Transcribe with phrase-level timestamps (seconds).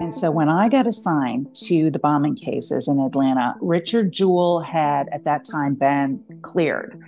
[0.00, 5.08] And so when I got assigned to the bombing cases in Atlanta, Richard Jewell had
[5.12, 7.00] at that time been cleared.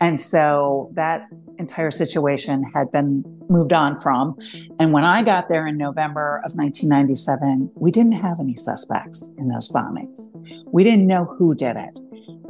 [0.00, 4.36] And so that entire situation had been moved on from.
[4.78, 9.48] And when I got there in November of 1997, we didn't have any suspects in
[9.48, 10.30] those bombings.
[10.72, 12.00] We didn't know who did it.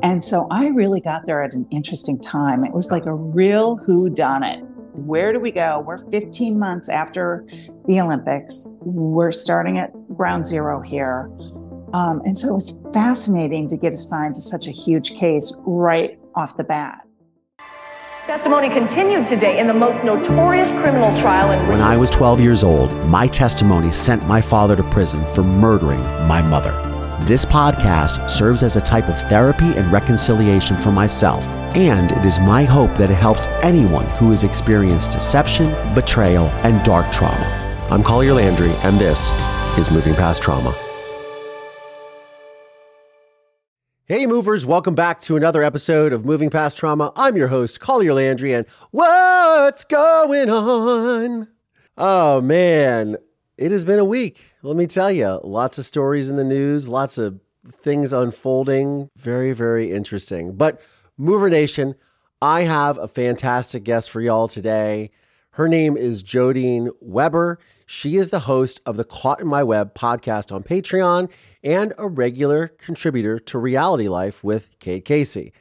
[0.03, 2.65] And so I really got there at an interesting time.
[2.65, 4.65] It was like a real who done it.
[5.07, 5.83] Where do we go?
[5.87, 7.47] We're 15 months after
[7.87, 8.69] the Olympics.
[8.81, 11.31] We're starting at ground zero here.
[11.93, 16.19] Um, and so it was fascinating to get assigned to such a huge case right
[16.35, 17.07] off the bat.
[18.27, 22.63] Testimony continued today in the most notorious criminal trial in When I was 12 years
[22.63, 26.90] old, my testimony sent my father to prison for murdering my mother.
[27.25, 31.45] This podcast serves as a type of therapy and reconciliation for myself,
[31.77, 36.83] and it is my hope that it helps anyone who has experienced deception, betrayal, and
[36.83, 37.87] dark trauma.
[37.91, 39.31] I'm Collier Landry, and this
[39.79, 40.75] is Moving Past Trauma.
[44.07, 47.13] Hey, movers, welcome back to another episode of Moving Past Trauma.
[47.15, 51.49] I'm your host, Collier Landry, and what's going on?
[51.99, 53.19] Oh, man,
[53.59, 54.50] it has been a week.
[54.63, 57.41] Let me tell you, lots of stories in the news, lots of
[57.73, 59.09] things unfolding.
[59.17, 60.53] Very, very interesting.
[60.53, 60.83] But,
[61.17, 61.95] Mover Nation,
[62.43, 65.13] I have a fantastic guest for y'all today.
[65.53, 67.59] Her name is Jodene Weber.
[67.87, 71.31] She is the host of the Caught in My Web podcast on Patreon
[71.65, 75.55] and a regular contributor to Reality Life with Kate Casey.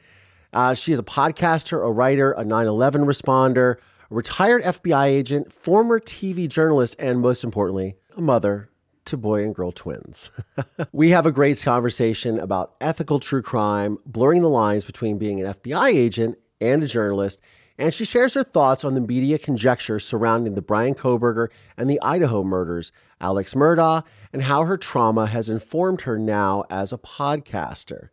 [0.52, 3.76] Uh, she is a podcaster, a writer, a 9 11 responder,
[4.10, 8.69] a retired FBI agent, former TV journalist, and most importantly, a mother
[9.06, 10.30] to boy and girl twins.
[10.92, 15.54] we have a great conversation about ethical true crime, blurring the lines between being an
[15.54, 17.40] FBI agent and a journalist,
[17.78, 22.00] and she shares her thoughts on the media conjecture surrounding the Bryan Kohberger and the
[22.02, 28.10] Idaho murders, Alex Murdaugh, and how her trauma has informed her now as a podcaster.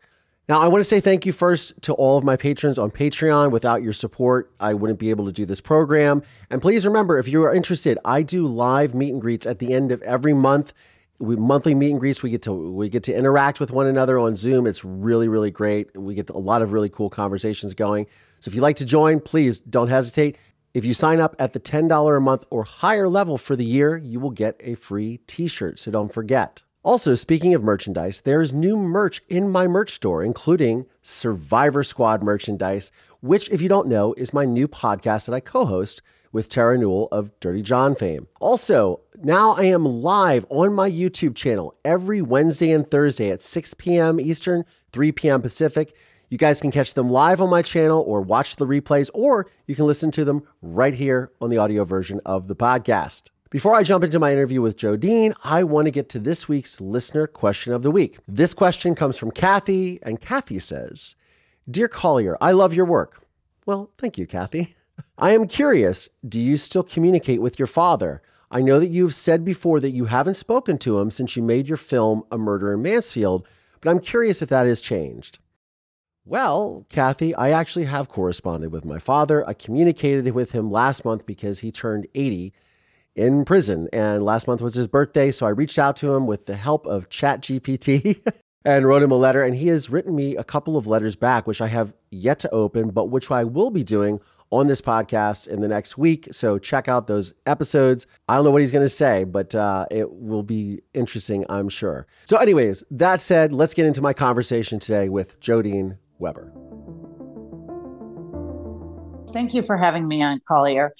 [0.50, 3.52] Now, I want to say thank you first to all of my patrons on Patreon.
[3.52, 6.23] Without your support, I wouldn't be able to do this program.
[6.49, 9.73] And please remember, if you are interested, I do live meet and greets at the
[9.73, 10.71] end of every month.
[11.20, 12.23] We monthly meet and greets.
[12.23, 14.67] We get to we get to interact with one another on Zoom.
[14.67, 15.94] It's really really great.
[15.98, 18.05] We get a lot of really cool conversations going.
[18.39, 20.38] So if you'd like to join, please don't hesitate.
[20.73, 23.98] If you sign up at the $10 a month or higher level for the year,
[23.98, 25.80] you will get a free t shirt.
[25.80, 26.61] So don't forget.
[26.87, 32.93] Also, speaking of merchandise, there's new merch in my merch store, including Survivor Squad merchandise,
[33.20, 36.77] which, if you don't know, is my new podcast that I co host with Terra
[36.77, 38.27] Newell of Dirty John fame.
[38.39, 43.73] Also, now I am live on my YouTube channel every Wednesday and Thursday at 6
[43.73, 44.17] p.m.
[44.17, 45.42] Eastern, 3 p.m.
[45.42, 45.93] Pacific.
[46.30, 49.76] You guys can catch them live on my channel or watch the replays, or you
[49.76, 53.23] can listen to them right here on the audio version of the podcast.
[53.49, 56.81] Before I jump into my interview with Jodene, I want to get to this week's
[56.81, 58.17] listener question of the week.
[58.27, 61.15] This question comes from Kathy, and Kathy says
[61.69, 63.25] Dear Collier, I love your work.
[63.65, 64.75] Well, thank you, Kathy.
[65.17, 68.21] I am curious do you still communicate with your father?
[68.52, 71.69] I know that you've said before that you haven't spoken to him since you made
[71.69, 73.47] your film A Murder in Mansfield,
[73.79, 75.39] but I'm curious if that has changed.
[76.25, 79.47] Well, Kathy, I actually have corresponded with my father.
[79.47, 82.52] I communicated with him last month because he turned 80
[83.17, 85.32] in prison, and last month was his birthday.
[85.32, 88.22] So I reached out to him with the help of ChatGPT
[88.66, 89.44] and wrote him a letter.
[89.44, 92.50] And he has written me a couple of letters back, which I have yet to
[92.52, 94.20] open, but which I will be doing
[94.50, 96.30] on this podcast in the next week.
[96.32, 98.08] So check out those episodes.
[98.30, 101.70] I don't know what he's going to say, but uh, it will be interesting, I'm
[101.70, 102.08] sure.
[102.26, 106.54] So, anyways, that said, let's get into my conversation today with Jodene Weber.
[109.37, 110.92] Thank you for having me on Collier.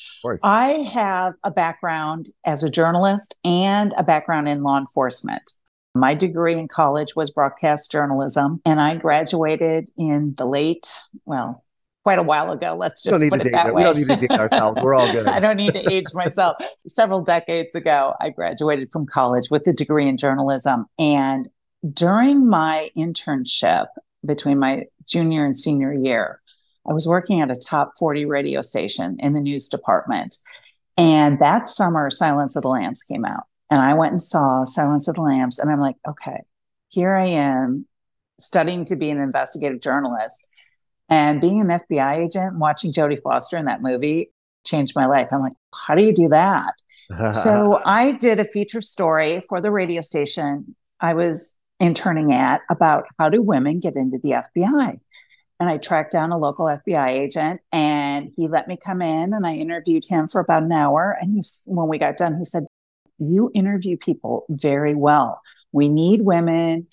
[0.44, 5.54] I have a background as a journalist and a background in law enforcement.
[5.96, 10.88] My degree in college was broadcast journalism, and I graduated in the late,
[11.26, 11.64] well,
[12.04, 12.76] quite a while ago.
[12.78, 13.80] Let's just put it that way.
[13.80, 14.78] We don't need to date ourselves.
[14.84, 15.26] We're all good.
[15.28, 16.58] I don't need to age myself.
[16.86, 20.86] Several decades ago, I graduated from college with a degree in journalism.
[21.00, 21.50] And
[21.92, 23.88] during my internship
[24.24, 26.40] between my junior and senior year,
[26.88, 30.38] I was working at a top 40 radio station in the news department.
[30.98, 33.44] And that summer, Silence of the Lambs came out.
[33.70, 35.60] And I went and saw Silence of the Lambs.
[35.60, 36.42] And I'm like, okay,
[36.90, 37.86] here I am
[38.40, 40.48] studying to be an investigative journalist.
[41.10, 44.32] And being an FBI agent, watching Jodie Foster in that movie
[44.66, 45.30] changed my life.
[45.32, 46.74] I'm like, how do you do that?
[47.34, 53.06] so I did a feature story for the radio station I was interning at about
[53.20, 55.00] how do women get into the FBI
[55.60, 59.46] and I tracked down a local FBI agent and he let me come in and
[59.46, 61.18] I interviewed him for about an hour.
[61.20, 62.66] And when we got done, he said,
[63.18, 65.42] you interview people very well.
[65.72, 66.88] We need women.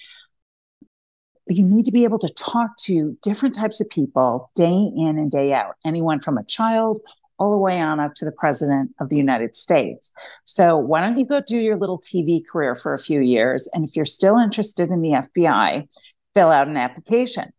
[1.46, 5.30] You need to be able to talk to different types of people day in and
[5.30, 7.02] day out, anyone from a child
[7.38, 10.12] all the way on up to the president of the United States.
[10.44, 13.68] So, why don't you go do your little TV career for a few years?
[13.74, 15.86] And if you're still interested in the FBI,
[16.34, 17.52] fill out an application.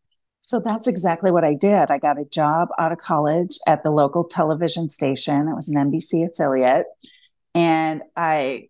[0.46, 1.90] So that's exactly what I did.
[1.90, 5.48] I got a job out of college at the local television station.
[5.48, 6.86] It was an NBC affiliate.
[7.56, 8.70] And I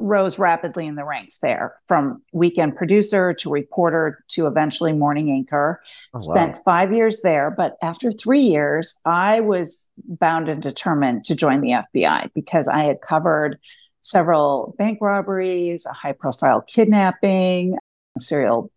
[0.00, 5.80] rose rapidly in the ranks there from weekend producer to reporter to eventually morning anchor.
[6.12, 6.34] Oh, wow.
[6.34, 7.52] Spent five years there.
[7.56, 12.82] But after three years, I was bound and determined to join the FBI because I
[12.82, 13.58] had covered
[14.00, 17.76] several bank robberies, a high profile kidnapping,
[18.16, 18.72] a serial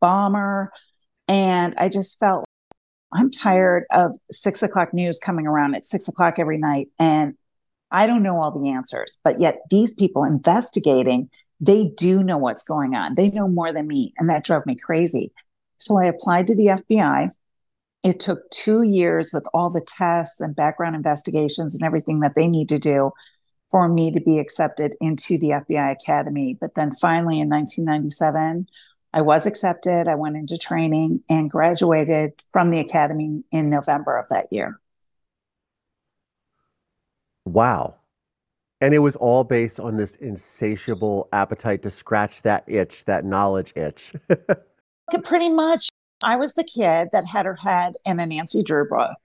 [0.00, 0.72] bomber.
[1.30, 2.44] And I just felt
[3.12, 6.88] I'm tired of six o'clock news coming around at six o'clock every night.
[6.98, 7.34] And
[7.92, 11.30] I don't know all the answers, but yet these people investigating,
[11.60, 13.14] they do know what's going on.
[13.14, 14.12] They know more than me.
[14.18, 15.32] And that drove me crazy.
[15.78, 17.30] So I applied to the FBI.
[18.02, 22.48] It took two years with all the tests and background investigations and everything that they
[22.48, 23.12] need to do
[23.70, 26.56] for me to be accepted into the FBI Academy.
[26.60, 28.66] But then finally in 1997,
[29.12, 30.06] I was accepted.
[30.06, 34.78] I went into training and graduated from the academy in November of that year.
[37.44, 37.96] Wow.
[38.80, 43.72] And it was all based on this insatiable appetite to scratch that itch, that knowledge
[43.76, 44.12] itch.
[45.24, 45.88] Pretty much.
[46.22, 49.16] I was the kid that had her head in a Nancy Drew book.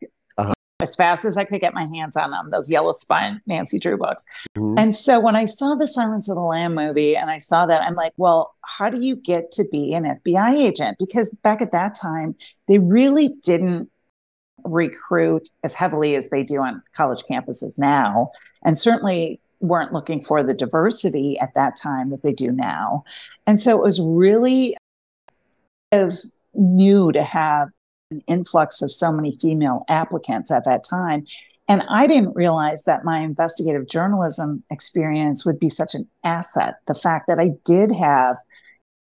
[0.81, 3.98] As fast as I could get my hands on them, those yellow spine Nancy Drew
[3.98, 4.25] books.
[4.57, 4.77] Mm-hmm.
[4.77, 7.81] And so when I saw the Silence of the Lamb movie and I saw that,
[7.81, 10.98] I'm like, well, how do you get to be an FBI agent?
[11.00, 12.36] Because back at that time,
[12.68, 13.89] they really didn't
[14.66, 18.31] recruit as heavily as they do on college campuses now,
[18.66, 23.04] and certainly weren't looking for the diversity at that time that they do now.
[23.48, 24.75] And so it was really
[25.92, 26.18] of
[26.54, 27.69] new to have
[28.12, 31.25] an influx of so many female applicants at that time.
[31.68, 36.75] And I didn't realize that my investigative journalism experience would be such an asset.
[36.88, 38.38] The fact that I did have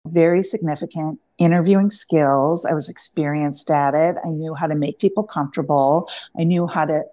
[0.06, 2.66] very significant interviewing skills.
[2.66, 4.16] I was experienced at it.
[4.24, 6.10] I knew how to make people comfortable.
[6.38, 7.04] I knew how to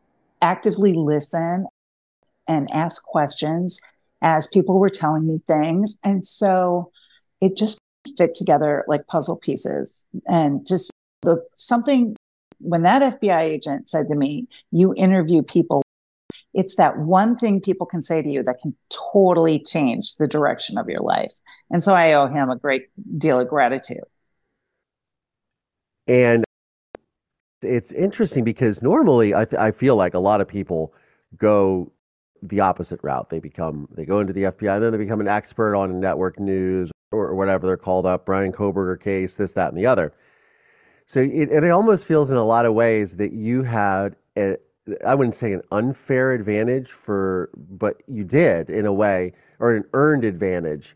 [0.41, 1.67] actively listen
[2.47, 3.79] and ask questions
[4.21, 5.97] as people were telling me things.
[6.03, 6.91] And so
[7.41, 7.79] it just
[8.17, 10.03] fit together like puzzle pieces.
[10.27, 10.91] And just
[11.57, 12.15] something
[12.59, 15.83] when that FBI agent said to me, You interview people
[16.53, 20.77] it's that one thing people can say to you that can totally change the direction
[20.77, 21.33] of your life.
[21.71, 22.87] And so I owe him a great
[23.17, 24.03] deal of gratitude.
[26.07, 26.43] And
[27.61, 30.93] it's interesting because normally I, I feel like a lot of people
[31.37, 31.91] go
[32.41, 33.29] the opposite route.
[33.29, 36.39] They become they go into the FBI and then they become an expert on network
[36.39, 40.13] news or, whatever they're called up, Bryan Kohberger case, this, that, and the other.
[41.09, 44.57] So it, it almost feels in a lot of ways that you had a,
[45.03, 49.85] I wouldn't say an unfair advantage for, but you did in a way, or an
[49.93, 50.95] earned advantage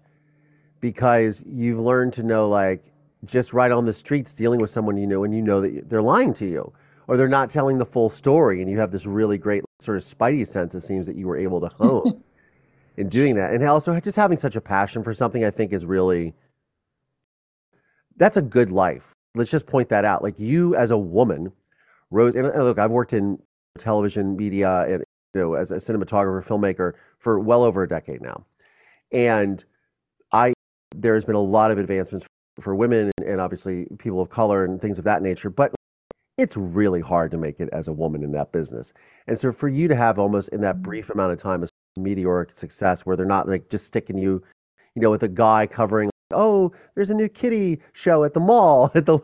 [0.82, 2.94] because you've learned to know, like,
[3.26, 6.04] just right on the streets dealing with someone you know and you know that they're
[6.04, 6.72] lying to you
[7.08, 10.04] or they're not telling the full story and you have this really great sort of
[10.04, 12.22] spidey sense it seems that you were able to hone
[12.98, 13.52] in doing that.
[13.52, 16.36] And also just having such a passion for something i think is really
[18.18, 20.24] that's a good life let's just point that out.
[20.24, 21.52] Like you as a woman
[22.12, 23.40] rose and look i've worked in
[23.80, 28.46] television media and you know as a cinematographer filmmaker for well over a decade now.
[29.12, 29.64] And
[30.32, 30.54] i
[30.96, 32.28] there's been a lot of advancements
[32.60, 35.74] for women and obviously people of color and things of that nature but
[36.38, 38.92] it's really hard to make it as a woman in that business.
[39.28, 40.84] And so for you to have almost in that mm-hmm.
[40.84, 41.68] brief amount of time a
[42.00, 44.44] meteoric success where they're not like just sticking you
[44.96, 48.92] you know with a guy covering oh there's a new kitty show at the mall
[48.96, 49.20] at the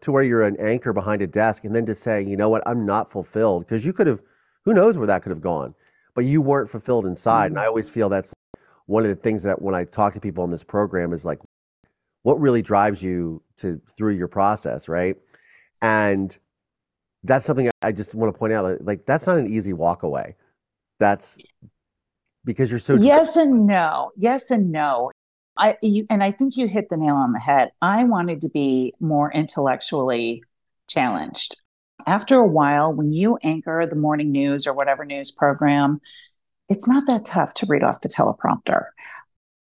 [0.00, 2.62] to where you're an anchor behind a desk and then to say, you know what,
[2.66, 4.22] I'm not fulfilled because you could have,
[4.64, 5.74] who knows where that could have gone,
[6.14, 7.46] but you weren't fulfilled inside.
[7.46, 7.52] Mm-hmm.
[7.52, 7.68] And I mm-hmm.
[7.68, 8.32] always feel that's
[8.86, 11.40] one of the things that when I talk to people in this program is like,
[12.22, 15.16] what really drives you to through your process, right?
[15.82, 16.36] And
[17.22, 18.82] that's something I just want to point out.
[18.84, 20.36] Like that's not an easy walk away.
[20.98, 21.38] That's
[22.44, 25.10] because you're so yes and no, yes and no.
[25.58, 27.70] I you, and I think you hit the nail on the head.
[27.82, 30.42] I wanted to be more intellectually
[30.88, 31.56] challenged.
[32.06, 36.00] After a while, when you anchor the morning news or whatever news program,
[36.68, 38.86] it's not that tough to read off the teleprompter.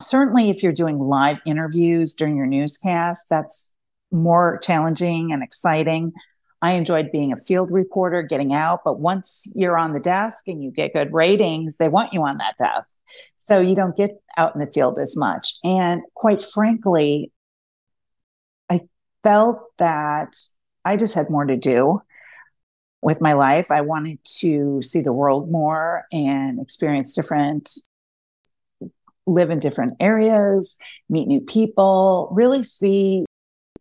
[0.02, 3.74] Certainly, if you're doing live interviews during your newscast, that's
[4.12, 6.14] more challenging and exciting.
[6.62, 10.64] I enjoyed being a field reporter, getting out, but once you're on the desk and
[10.64, 12.96] you get good ratings, they want you on that desk.
[13.52, 15.56] So you don't get out in the field as much.
[15.62, 17.34] And quite frankly,
[18.70, 18.80] I
[19.24, 20.38] felt that
[20.86, 22.02] I just had more to do
[23.02, 23.70] with my life.
[23.70, 27.70] I wanted to see the world more and experience different,
[29.28, 30.78] live in different areas,
[31.10, 33.26] meet new people, really see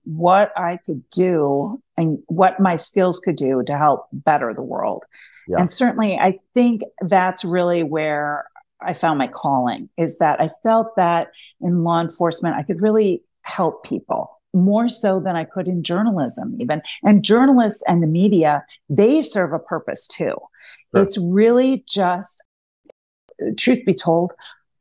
[0.03, 5.05] what I could do and what my skills could do to help better the world.
[5.47, 5.61] Yeah.
[5.61, 8.47] And certainly, I think that's really where
[8.83, 11.29] I found my calling is that I felt that
[11.61, 16.57] in law enforcement, I could really help people more so than I could in journalism,
[16.59, 16.83] even.
[17.05, 20.35] And journalists and the media, they serve a purpose too.
[20.95, 21.03] Sure.
[21.05, 22.43] It's really just,
[23.57, 24.33] truth be told,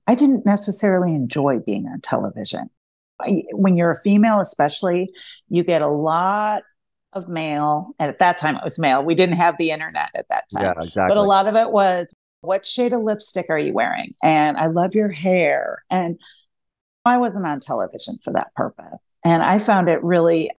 [0.07, 2.69] I didn't necessarily enjoy being on television.
[3.51, 5.11] When you're a female, especially,
[5.49, 6.63] you get a lot
[7.13, 7.93] of mail.
[7.99, 9.03] And at that time, it was mail.
[9.03, 10.63] We didn't have the internet at that time.
[10.63, 11.13] Yeah, exactly.
[11.13, 14.13] But a lot of it was, what shade of lipstick are you wearing?
[14.23, 15.83] And I love your hair.
[15.89, 16.19] And
[17.05, 18.97] I wasn't on television for that purpose.
[19.25, 20.49] And I found it really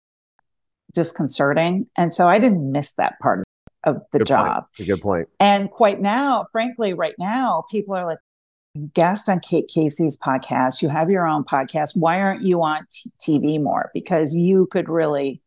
[0.92, 1.86] disconcerting.
[1.96, 3.44] And so I didn't miss that part
[3.84, 4.66] of the good job.
[4.76, 4.88] Point.
[4.88, 5.28] good point.
[5.38, 8.18] And quite now, frankly, right now, people are like,
[8.94, 10.82] guest on Kate Casey's podcast.
[10.82, 11.92] You have your own podcast.
[11.98, 13.90] Why aren't you on t- TV more?
[13.92, 15.42] Because you could really,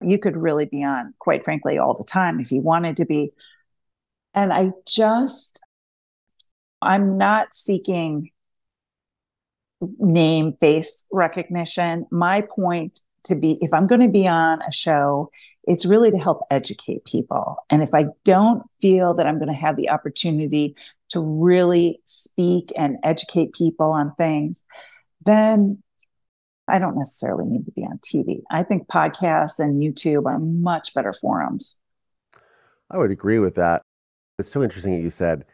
[0.00, 3.32] you could really be on, quite frankly, all the time if you wanted to be.
[4.34, 5.62] And I just,
[6.80, 8.30] I'm not seeking
[9.98, 12.06] name face recognition.
[12.10, 15.30] My point to be, if I'm going to be on a show,
[15.64, 17.56] it's really to help educate people.
[17.70, 20.76] And if I don't feel that I'm going to have the opportunity
[21.10, 24.64] to really speak and educate people on things,
[25.24, 25.82] then
[26.66, 28.40] I don't necessarily need to be on TV.
[28.50, 31.78] I think podcasts and YouTube are much better forums.
[32.90, 33.82] I would agree with that.
[34.40, 35.44] It's so interesting that you said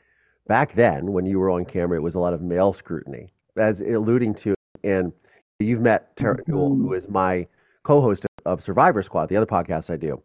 [0.46, 3.80] back then when you were on camera, it was a lot of male scrutiny as
[3.80, 5.12] alluding to, and
[5.58, 6.52] you've met Terra mm-hmm.
[6.52, 7.46] Newell, who is my
[7.82, 10.22] co-host of Survivor Squad, the other podcast I do,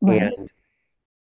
[0.00, 0.22] right.
[0.22, 0.50] and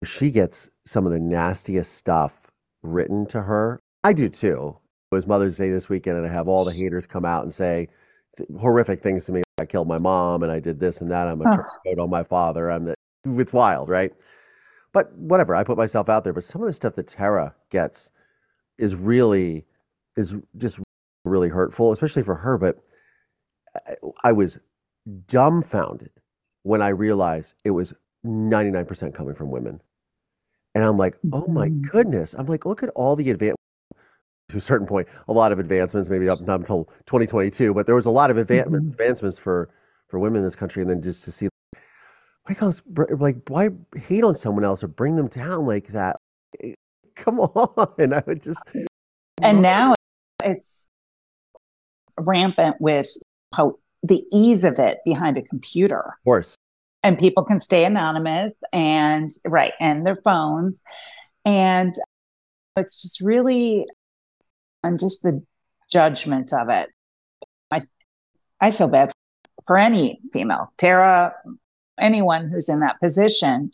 [0.04, 2.50] she gets some of the nastiest stuff
[2.83, 3.81] written to her.
[4.02, 4.76] I do too.
[5.11, 7.52] It was Mother's Day this weekend, and I have all the haters come out and
[7.52, 7.88] say
[8.37, 9.43] th- horrific things to me.
[9.59, 11.28] I killed my mom, and I did this and that.
[11.28, 12.02] I'm a oh.
[12.02, 12.71] on my father.
[12.71, 12.95] I'm the.
[13.25, 14.12] It's wild, right?
[14.95, 15.55] But whatever.
[15.55, 16.33] I put myself out there.
[16.33, 18.11] But some of the stuff that Terra gets
[18.79, 19.67] is really
[20.17, 20.81] is just
[21.25, 22.57] really hurtful, especially for her.
[22.57, 22.79] But
[24.23, 24.59] I was
[25.27, 26.11] dumbfounded
[26.63, 27.93] when I realized it was
[28.25, 29.83] 99% coming from women.
[30.75, 31.83] And I'm like, oh my mm-hmm.
[31.89, 32.35] goodness.
[32.35, 33.57] I'm like, look at all the advance
[34.49, 38.07] to a certain point, a lot of advancements, maybe up until 2022, but there was
[38.07, 38.75] a lot of adva- mm-hmm.
[38.75, 39.71] advancements for,
[40.09, 40.83] for women in this country.
[40.83, 41.49] And then just to see,
[42.45, 42.75] why call
[43.11, 46.21] like, why hate on someone else or bring them down like that?
[46.63, 46.75] Eh,
[47.15, 48.13] come on.
[48.13, 48.63] I would just.
[49.43, 49.95] And now
[50.43, 50.89] it's
[52.19, 53.09] rampant with
[53.55, 56.01] how the ease of it behind a computer.
[56.01, 56.57] Of course.
[57.03, 60.83] And people can stay anonymous and right and their phones.
[61.45, 61.95] And
[62.77, 63.87] it's just really
[64.83, 65.43] and just the
[65.91, 66.91] judgment of it.
[67.71, 67.83] I
[68.61, 69.13] I feel bad
[69.67, 71.35] for any female, Terra,
[71.99, 73.73] anyone who's in that position.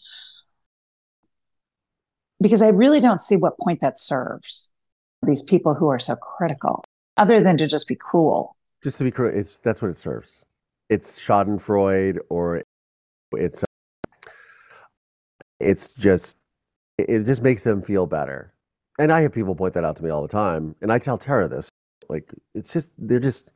[2.41, 4.71] Because I really don't see what point that serves
[5.23, 6.83] these people who are so critical
[7.17, 8.57] other than to just be cruel.
[8.83, 10.45] Just to be cruel, it's that's what it serves.
[10.89, 12.63] It's Schadenfreude, or
[13.33, 13.65] it's
[15.61, 16.39] it's just
[16.99, 18.55] it just makes them feel better.
[18.99, 21.19] And I have people point that out to me all the time, and I tell
[21.19, 21.71] Terra this.
[22.09, 23.51] Like it's just they're just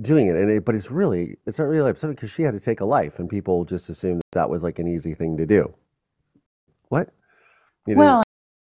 [0.00, 2.60] doing it, and it, but it's really it's not really upsetting because she had to
[2.60, 5.46] take a life, and people just assume that that was like an easy thing to
[5.46, 5.74] do.
[6.88, 7.10] What?
[7.86, 7.98] You know?
[7.98, 8.22] Well,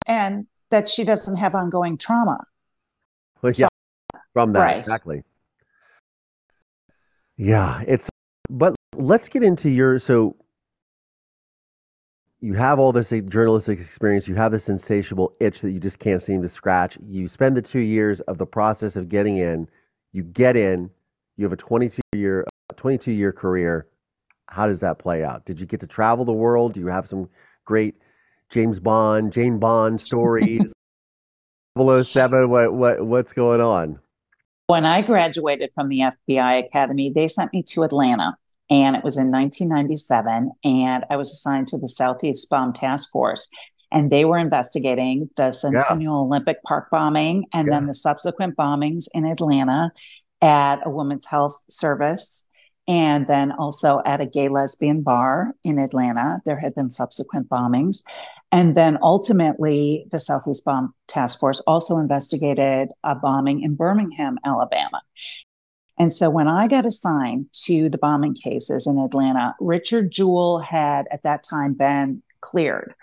[0.06, 2.38] and that she doesn't have ongoing trauma.
[3.42, 3.68] Well, yeah,
[4.32, 4.78] from that right.
[4.78, 5.22] exactly.
[7.36, 8.08] Yeah, it's
[8.48, 10.36] but let's get into your so
[12.40, 16.22] you have all this journalistic experience, you have this insatiable itch that you just can't
[16.22, 16.98] seem to scratch.
[17.08, 19.66] You spend the 2 years of the process of getting in,
[20.12, 20.90] you get in,
[21.36, 23.86] you have a 22 year 22 year career.
[24.48, 25.44] How does that play out?
[25.44, 26.74] Did you get to travel the world?
[26.74, 27.28] Do you have some
[27.64, 27.96] great
[28.50, 30.72] James Bond, Jane Bond stories?
[31.76, 33.98] 007 what what what's going on?
[34.66, 38.36] When I graduated from the FBI Academy, they sent me to Atlanta
[38.70, 43.48] and it was in 1997 and I was assigned to the Southeast Bomb Task Force
[43.92, 46.20] and they were investigating the Centennial yeah.
[46.20, 47.74] Olympic Park bombing and yeah.
[47.74, 49.90] then the subsequent bombings in Atlanta
[50.44, 52.44] at a women's health service
[52.86, 56.40] and then also at a gay lesbian bar in Atlanta.
[56.44, 58.02] There had been subsequent bombings.
[58.52, 65.00] And then ultimately, the Southeast Bomb Task Force also investigated a bombing in Birmingham, Alabama.
[65.98, 71.06] And so when I got assigned to the bombing cases in Atlanta, Richard Jewell had
[71.10, 72.94] at that time been cleared.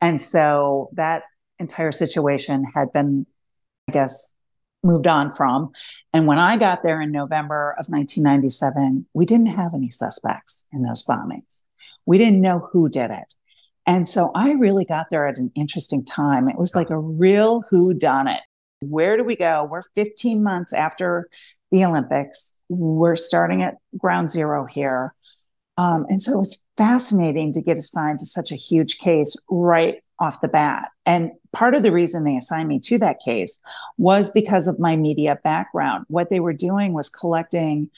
[0.00, 1.22] And so that
[1.60, 3.26] entire situation had been,
[3.88, 4.34] I guess,
[4.82, 5.72] moved on from.
[6.12, 10.82] And when I got there in November of 1997, we didn't have any suspects in
[10.82, 11.64] those bombings.
[12.06, 13.34] We didn't know who did it.
[13.86, 16.48] And so I really got there at an interesting time.
[16.48, 18.40] It was like a real who done it.
[18.80, 19.68] Where do we go?
[19.70, 21.28] We're 15 months after
[21.70, 22.60] the Olympics.
[22.68, 25.14] We're starting at ground zero here.
[25.76, 30.02] Um, and so it was fascinating to get assigned to such a huge case right
[30.18, 30.90] off the bat.
[31.06, 33.62] And part of the reason they assigned me to that case
[33.98, 36.04] was because of my media background.
[36.08, 37.90] What they were doing was collecting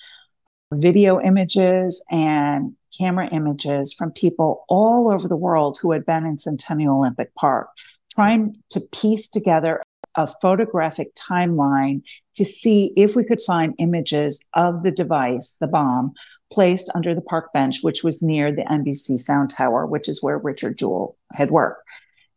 [0.72, 6.38] video images and camera images from people all over the world who had been in
[6.38, 7.68] Centennial Olympic Park,
[8.14, 9.82] trying to piece together
[10.16, 12.02] a photographic timeline
[12.34, 16.12] to see if we could find images of the device, the bomb,
[16.52, 20.38] placed under the park bench, which was near the NBC Sound Tower, which is where
[20.38, 21.88] Richard Jewell had worked.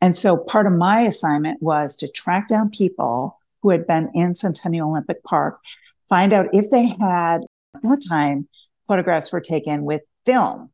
[0.05, 4.35] And so part of my assignment was to track down people who had been in
[4.35, 5.59] Centennial Olympic Park,
[6.09, 7.41] find out if they had,
[7.75, 8.47] at that time,
[8.88, 10.69] photographs were taken with film.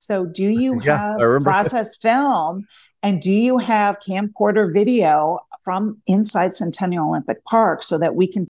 [0.00, 2.66] So, do you yeah, have processed film
[3.04, 8.48] and do you have camcorder video from inside Centennial Olympic Park so that we can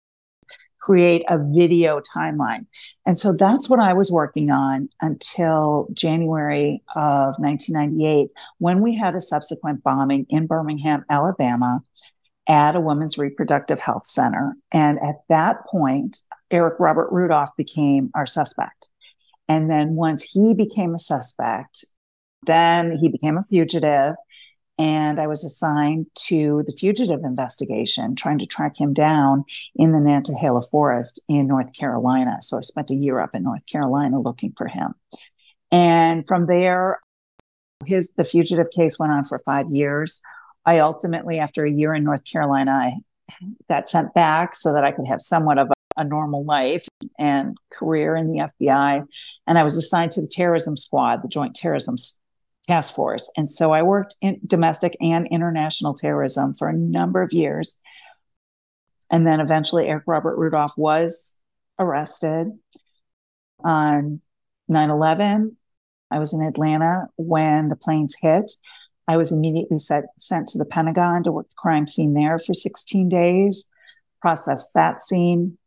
[0.83, 2.67] create a video timeline?
[3.07, 9.15] And so that's what I was working on until January of 1998 when we had
[9.15, 11.83] a subsequent bombing in Birmingham, Alabama
[12.49, 14.55] at a women's reproductive health center.
[14.73, 16.19] And at that point,
[16.51, 18.91] Eric Robert Rudolph became our suspect.
[19.49, 21.85] And then once he became a suspect,
[22.45, 24.15] then he became a fugitive.
[24.79, 29.45] And I was assigned to the fugitive investigation, trying to track him down
[29.77, 32.39] in the Nantahala Forest in North Carolina.
[32.41, 34.95] So I spent a year up in North Carolina looking for him.
[35.71, 37.01] And from there,
[37.85, 40.23] his the fugitive case went on for five years.
[40.65, 42.93] I ultimately, after a year in North Carolina, I
[43.69, 46.87] got sent back so that I could have somewhat of a a normal life
[47.19, 49.07] and career in the FBI.
[49.47, 51.97] And I was assigned to the terrorism squad, the Joint Terrorism
[52.69, 53.31] Task Force.
[53.37, 57.81] And so I worked in domestic and international terrorism for a number of years.
[59.11, 61.41] And then eventually, Eric Robert Rudolph was
[61.79, 62.53] arrested
[63.63, 64.21] on
[64.69, 65.57] 9 11.
[66.11, 68.53] I was in Atlanta when the planes hit.
[69.09, 72.55] I was immediately set, sent to the Pentagon to work the crime scene there for
[72.55, 73.69] 16 days,
[74.21, 75.59] process that scene,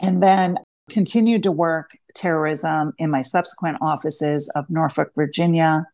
[0.00, 0.58] and then
[0.90, 5.84] continued to work terrorism in my subsequent offices of Norfolk, Virginia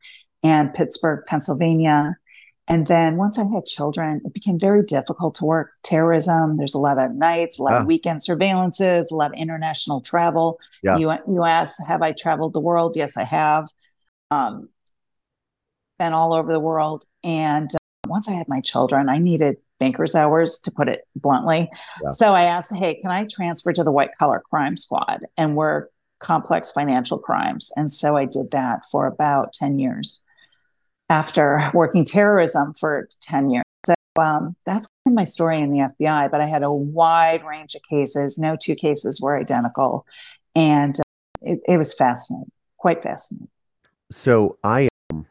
[0.43, 2.17] and Pittsburgh, Pennsylvania.
[2.69, 6.57] And then once I had children, it became very difficult to work terrorism.
[6.57, 10.61] There's a lot of nights, a lot of weekend surveillances, a lot of international travel.
[10.83, 10.97] Yeah.
[10.97, 12.97] You, you asked, have I traveled the world?
[12.97, 13.67] Yes, I have.
[14.31, 14.69] Um,
[15.99, 17.05] been all over the world.
[17.23, 21.69] And uh, once I had my children, I needed banker's hours, to put it bluntly.
[22.03, 22.11] Yeah.
[22.11, 25.91] So I asked, hey, can I transfer to the white collar crime squad and work
[26.21, 27.71] complex financial crimes?
[27.75, 30.23] And so I did that for about 10 years
[31.13, 33.65] after working terrorism for 10 years.
[33.85, 37.45] So um, that's kind of my story in the FBI, but I had a wide
[37.45, 38.39] range of cases.
[38.39, 40.07] No two cases were identical.
[40.55, 41.03] And uh,
[41.43, 43.49] it, it was fascinating, quite fascinating.
[44.11, 45.27] So I am.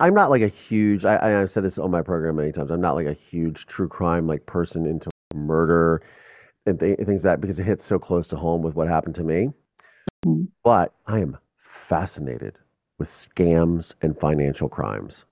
[0.00, 1.04] I'm not like a huge.
[1.04, 2.70] I, I've said this on my program many times.
[2.70, 6.00] I'm not like a huge true crime like person into murder
[6.64, 9.16] and th- things like that because it hits so close to home with what happened
[9.16, 9.48] to me.
[10.24, 10.44] Mm-hmm.
[10.62, 12.56] But I am fascinated
[12.98, 15.24] with scams and financial crimes,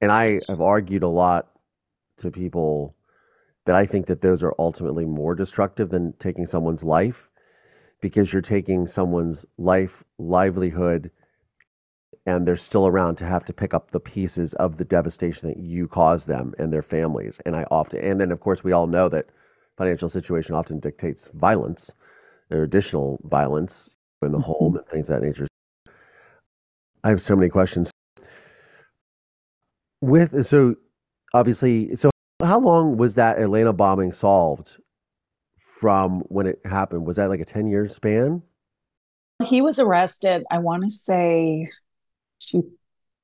[0.00, 1.48] and I have argued a lot
[2.18, 2.96] to people
[3.66, 7.30] that I think that those are ultimately more destructive than taking someone's life
[8.00, 11.10] because you're taking someone's life, livelihood,
[12.24, 15.58] and they're still around to have to pick up the pieces of the devastation that
[15.58, 17.40] you caused them and their families.
[17.44, 19.26] And I often, and then of course, we all know that
[19.76, 21.94] financial situation often dictates violence
[22.50, 23.90] or additional violence
[24.22, 24.76] in the home mm-hmm.
[24.78, 25.46] and things of that nature.
[27.04, 27.90] I have so many questions.
[30.00, 30.76] With so
[31.34, 32.10] obviously, so
[32.42, 34.78] how long was that Atlanta bombing solved
[35.56, 37.06] from when it happened?
[37.06, 38.42] Was that like a 10 year span?
[39.44, 41.70] He was arrested, I want to say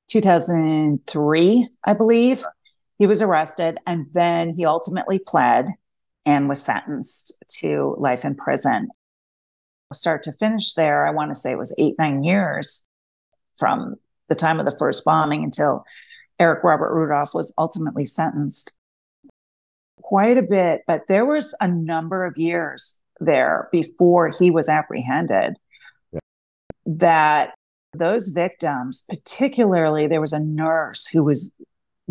[0.09, 2.45] 2003, I believe.
[2.97, 5.67] He was arrested and then he ultimately pled
[6.25, 8.87] and was sentenced to life in prison.
[9.93, 12.87] Start to finish there, I want to say it was eight, nine years
[13.55, 13.95] from
[14.29, 15.85] the time of the first bombing until
[16.39, 18.75] Eric Robert Rudolph was ultimately sentenced.
[20.01, 25.55] Quite a bit, but there was a number of years there before he was apprehended
[26.11, 26.19] yeah.
[26.85, 27.53] that
[27.93, 31.53] those victims, particularly there was a nurse who was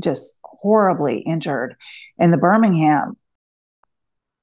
[0.00, 1.76] just horribly injured
[2.18, 3.16] in the Birmingham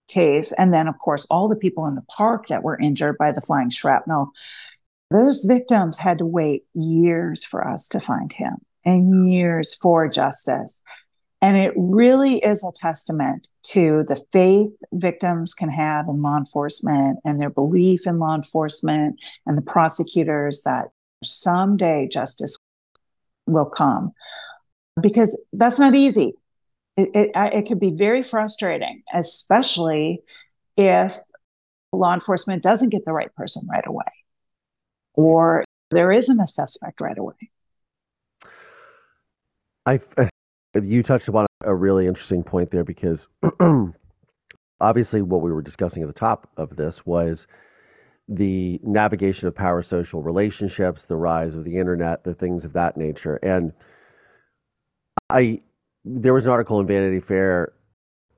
[0.08, 0.54] case.
[0.58, 3.42] And then, of course, all the people in the park that were injured by the
[3.42, 4.32] flying shrapnel.
[5.12, 10.82] Those victims had to wait years for us to find him and years for justice.
[11.41, 17.19] And it really is a testament to the faith victims can have in law enforcement
[17.26, 20.86] and their belief in law enforcement and the prosecutors that
[21.21, 22.56] someday justice
[23.47, 24.13] will come.
[25.02, 26.36] Because that's not easy.
[26.95, 30.21] It, it, it could be very frustrating, especially
[30.78, 31.17] if
[31.91, 34.06] law enforcement doesn't get the right person right away
[35.13, 37.36] or there isn't a suspect right away.
[39.86, 40.00] I,
[40.82, 43.28] you touched upon a really interesting point there because
[44.80, 47.47] obviously what we were discussing at the top of this was
[48.28, 52.95] the navigation of power social relationships, the rise of the internet, the things of that
[52.95, 53.39] nature.
[53.43, 53.74] And
[55.30, 55.62] I
[56.04, 57.74] there was an article in Vanity Fair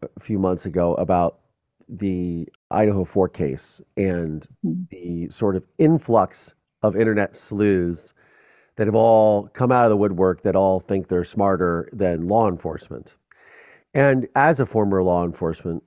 [0.02, 1.40] a few months ago about
[1.88, 4.84] the Idaho 4 case and mm-hmm.
[4.90, 8.14] the sort of influx of internet sleuths
[8.76, 12.48] that have all come out of the woodwork that all think they're smarter than law
[12.48, 13.18] enforcement.
[13.94, 15.84] And as a former law enforcement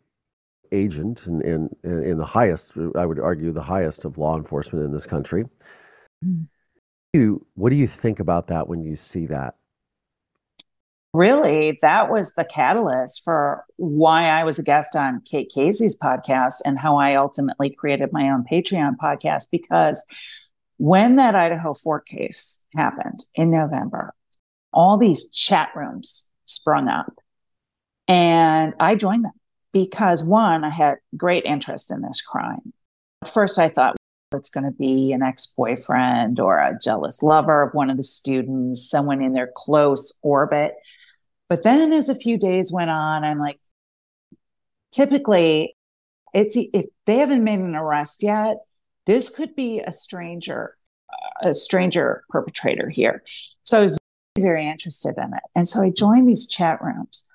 [0.72, 4.84] agent and in, in, in, the highest, I would argue, the highest of law enforcement
[4.84, 5.44] in this country,
[6.24, 6.46] mm.
[7.12, 9.56] you, what do you think about that when you see that?
[11.12, 16.56] Really, that was the catalyst for why I was a guest on Kate Casey's podcast
[16.64, 20.04] and how I ultimately created my own Patreon podcast because
[20.78, 24.14] when that Idaho 4 case happened in November,
[24.72, 27.14] all these chat rooms sprung up.
[28.08, 29.32] And I joined them
[29.72, 32.72] because one, I had great interest in this crime.
[33.22, 33.96] At First, I thought
[34.32, 38.04] it's going to be an ex boyfriend or a jealous lover of one of the
[38.04, 40.74] students, someone in their close orbit.
[41.48, 43.58] But then, as a few days went on, I'm like,
[44.90, 45.76] typically,
[46.34, 48.58] it's if they haven't made an arrest yet,
[49.06, 50.76] this could be a stranger,
[51.42, 53.22] a stranger perpetrator here.
[53.62, 53.98] So I was
[54.36, 55.42] very interested in it.
[55.54, 57.28] And so I joined these chat rooms.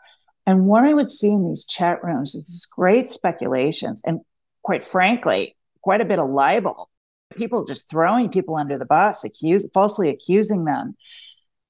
[0.46, 4.22] And what I would see in these chat rooms is this great speculations and
[4.64, 6.90] quite frankly, quite a bit of libel.
[7.36, 10.96] People just throwing people under the bus, accuse, falsely accusing them.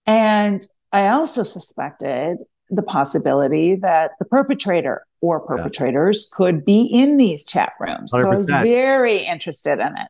[0.05, 0.61] And
[0.91, 2.37] I also suspected
[2.69, 6.37] the possibility that the perpetrator or perpetrators yeah.
[6.37, 8.11] could be in these chat rooms.
[8.11, 8.21] 100%.
[8.21, 10.07] So I was very interested in it.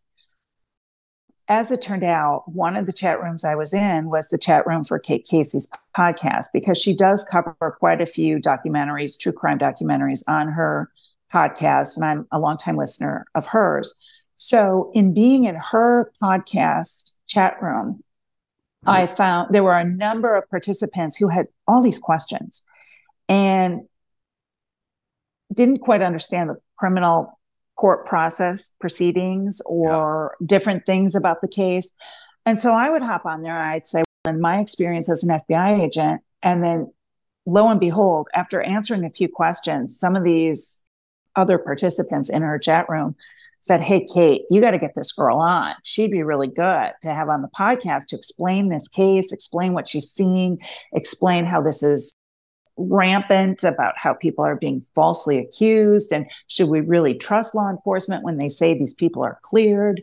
[1.47, 4.65] As it turned out, one of the chat rooms I was in was the chat
[4.65, 9.59] room for Kate Casey's podcast because she does cover quite a few documentaries, true crime
[9.59, 10.89] documentaries on her
[11.31, 11.97] podcast.
[11.97, 14.01] And I'm a longtime listener of hers.
[14.37, 18.01] So, in being in her podcast chat room,
[18.85, 19.15] I mm-hmm.
[19.15, 22.65] found there were a number of participants who had all these questions
[23.27, 23.81] and
[25.53, 27.39] didn't quite understand the criminal
[27.75, 30.45] court process proceedings or yeah.
[30.45, 31.93] different things about the case.
[32.45, 35.39] And so I would hop on there I'd say, well, in my experience as an
[35.39, 36.91] FBI agent, and then
[37.45, 40.79] lo and behold, after answering a few questions, some of these
[41.35, 43.15] other participants in her chat room
[43.61, 45.75] said, Hey, Kate, you got to get this girl on.
[45.83, 49.87] She'd be really good to have on the podcast to explain this case, explain what
[49.87, 50.59] she's seeing,
[50.93, 52.11] explain how this is
[52.89, 56.11] rampant about how people are being falsely accused.
[56.11, 60.01] And should we really trust law enforcement when they say these people are cleared?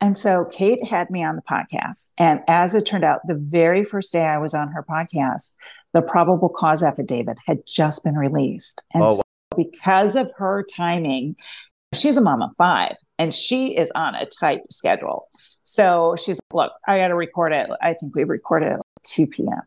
[0.00, 2.12] And so Kate had me on the podcast.
[2.18, 5.56] And as it turned out, the very first day I was on her podcast,
[5.92, 8.84] the probable cause affidavit had just been released.
[8.94, 9.10] And oh, wow.
[9.10, 9.22] so
[9.56, 11.36] because of her timing,
[11.94, 15.26] she's a mom of five and she is on a tight schedule.
[15.64, 17.68] So she's like, look, I got to record it.
[17.82, 19.60] I think we recorded at 2 p.m.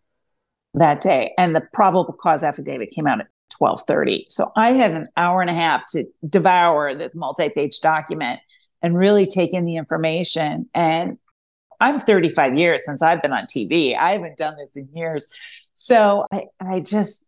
[0.73, 1.33] that day.
[1.37, 4.25] And the probable cause affidavit came out at 1230.
[4.29, 8.39] So I had an hour and a half to devour this multi-page document
[8.81, 10.69] and really take in the information.
[10.73, 11.17] And
[11.79, 13.95] I'm 35 years since I've been on TV.
[13.97, 15.27] I haven't done this in years.
[15.75, 17.27] So I, I just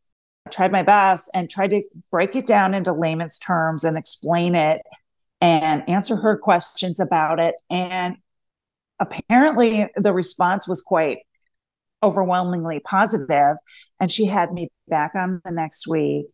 [0.51, 4.81] tried my best and tried to break it down into layman's terms and explain it
[5.41, 7.55] and answer her questions about it.
[7.69, 8.17] And
[8.99, 11.19] apparently, the response was quite
[12.03, 13.57] overwhelmingly positive,
[13.99, 16.27] And she had me back on the next week.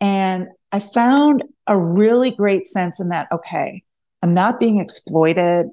[0.00, 3.82] And I found a really great sense in that okay,
[4.22, 5.68] I'm not being exploited.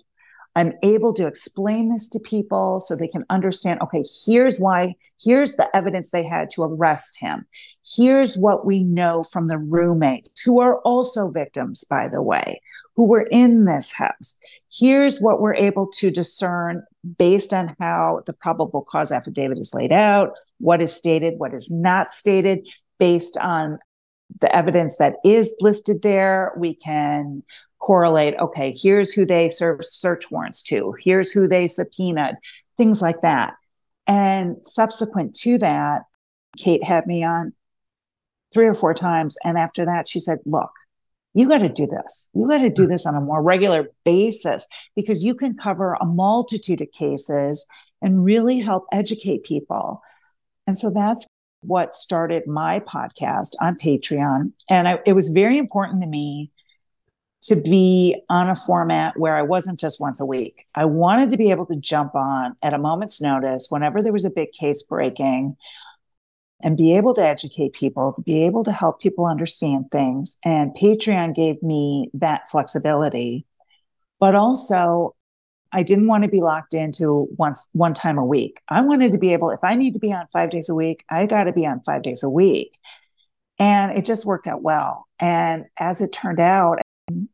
[0.55, 5.55] I'm able to explain this to people so they can understand okay, here's why, here's
[5.55, 7.45] the evidence they had to arrest him.
[7.95, 12.59] Here's what we know from the roommates, who are also victims, by the way,
[12.95, 14.39] who were in this house.
[14.71, 16.83] Here's what we're able to discern
[17.17, 21.69] based on how the probable cause affidavit is laid out, what is stated, what is
[21.69, 22.67] not stated,
[22.99, 23.79] based on
[24.39, 26.53] the evidence that is listed there.
[26.57, 27.43] We can
[27.81, 32.35] correlate okay here's who they serve search warrants to here's who they subpoenaed
[32.77, 33.55] things like that
[34.05, 36.03] and subsequent to that
[36.57, 37.51] kate had me on
[38.53, 40.69] three or four times and after that she said look
[41.33, 42.29] you got to do this.
[42.33, 42.91] You got to do hmm.
[42.91, 47.65] this on a more regular basis because you can cover a multitude of cases
[48.01, 50.01] and really help educate people.
[50.67, 51.27] And so that's
[51.63, 54.53] what started my podcast on patreon.
[54.69, 56.51] And I, it was very important to me
[57.43, 60.65] to be on a format where I wasn't just once a week.
[60.75, 64.25] I wanted to be able to jump on at a moment's notice whenever there was
[64.25, 65.55] a big case breaking
[66.63, 70.37] and be able to educate people, to be able to help people understand things.
[70.43, 73.45] And Patreon gave me that flexibility.
[74.19, 75.15] But also,
[75.73, 78.61] I didn't want to be locked into once one time a week.
[78.69, 81.03] I wanted to be able, if I need to be on five days a week,
[81.09, 82.77] I got to be on five days a week.
[83.57, 85.07] And it just worked out well.
[85.19, 86.79] And as it turned out,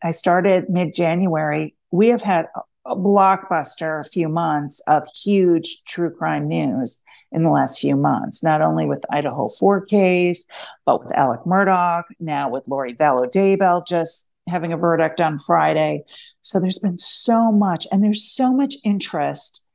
[0.03, 1.75] I started mid January.
[1.91, 2.47] We have had
[2.85, 8.43] a blockbuster a few months of huge true crime news in the last few months,
[8.43, 10.45] not only with Idaho 4 case,
[10.85, 16.03] but with Alec Murdaugh, now with Lori Vallow Daybell just having a verdict on Friday.
[16.41, 19.65] So there's been so much, and there's so much interest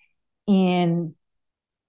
[0.47, 1.15] in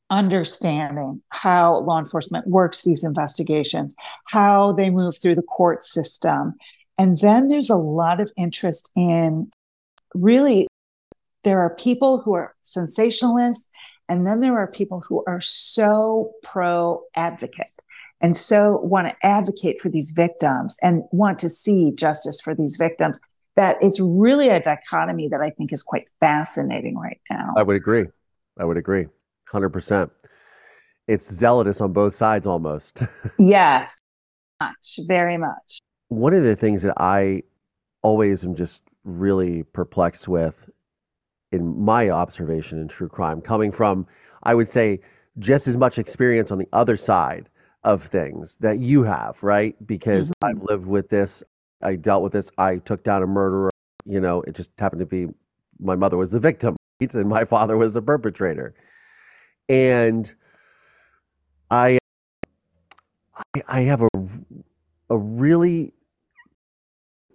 [0.10, 3.96] understanding how law enforcement works these investigations,
[4.28, 6.54] how they move through the court system,
[6.98, 9.50] and then there's a lot of interest in
[10.14, 10.68] really,
[11.44, 13.70] there are people who are sensationalists,
[14.14, 17.68] and then there are people who are so pro advocate
[18.22, 22.78] and so want to advocate for these victims and want to see justice for these
[22.78, 23.20] victims
[23.56, 27.54] that it's really a dichotomy that I think is quite fascinating right now.
[27.58, 28.06] I would agree.
[28.58, 29.08] I would agree.
[29.52, 30.10] 100%.
[31.08, 33.04] It's zealotous on both sides almost.
[33.40, 34.00] yes,
[34.60, 35.82] much, very much
[36.14, 37.44] one of the things that I
[38.02, 40.70] always am just really perplexed with
[41.54, 44.08] in my observation in true crime, coming from,
[44.42, 45.00] I would say,
[45.40, 47.48] just as much experience on the other side
[47.84, 49.76] of things that you have, right?
[49.86, 50.46] Because mm-hmm.
[50.46, 51.44] I've lived with this,
[51.82, 53.70] I dealt with this, I took down a murderer,
[54.06, 55.28] you know, it just happened to be
[55.80, 57.14] my mother was the victim, right?
[57.14, 58.74] and my father was the perpetrator.
[59.70, 60.34] And
[61.70, 62.00] I
[63.68, 64.10] I have a
[65.10, 65.94] a really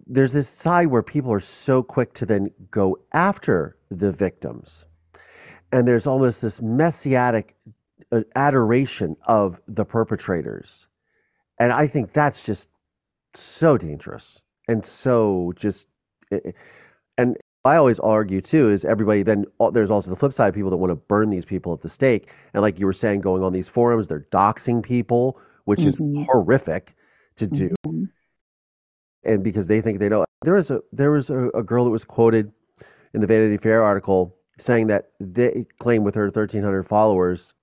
[0.09, 4.87] there's this side where people are so quick to then go after the victims.
[5.71, 7.55] And there's almost this messianic
[8.11, 10.89] uh, adoration of the perpetrators.
[11.59, 12.71] And I think that's just
[13.35, 15.89] so dangerous and so just.
[17.19, 20.71] And I always argue too is everybody then there's also the flip side of people
[20.71, 22.33] that want to burn these people at the stake.
[22.55, 26.21] And like you were saying, going on these forums, they're doxing people, which mm-hmm.
[26.21, 26.95] is horrific
[27.37, 27.75] to do.
[27.87, 28.05] Mm-hmm
[29.25, 30.25] and because they think they know.
[30.43, 32.53] There was a there was a, a girl that was quoted
[33.15, 37.55] in the Vanity Fair article saying that they claim with her 1,300 followers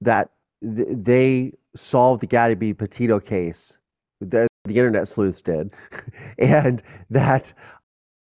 [0.00, 0.30] that
[0.62, 3.78] th- they solved the Gabby Petito case.
[4.20, 5.72] The, the internet sleuths did,
[6.38, 7.52] and that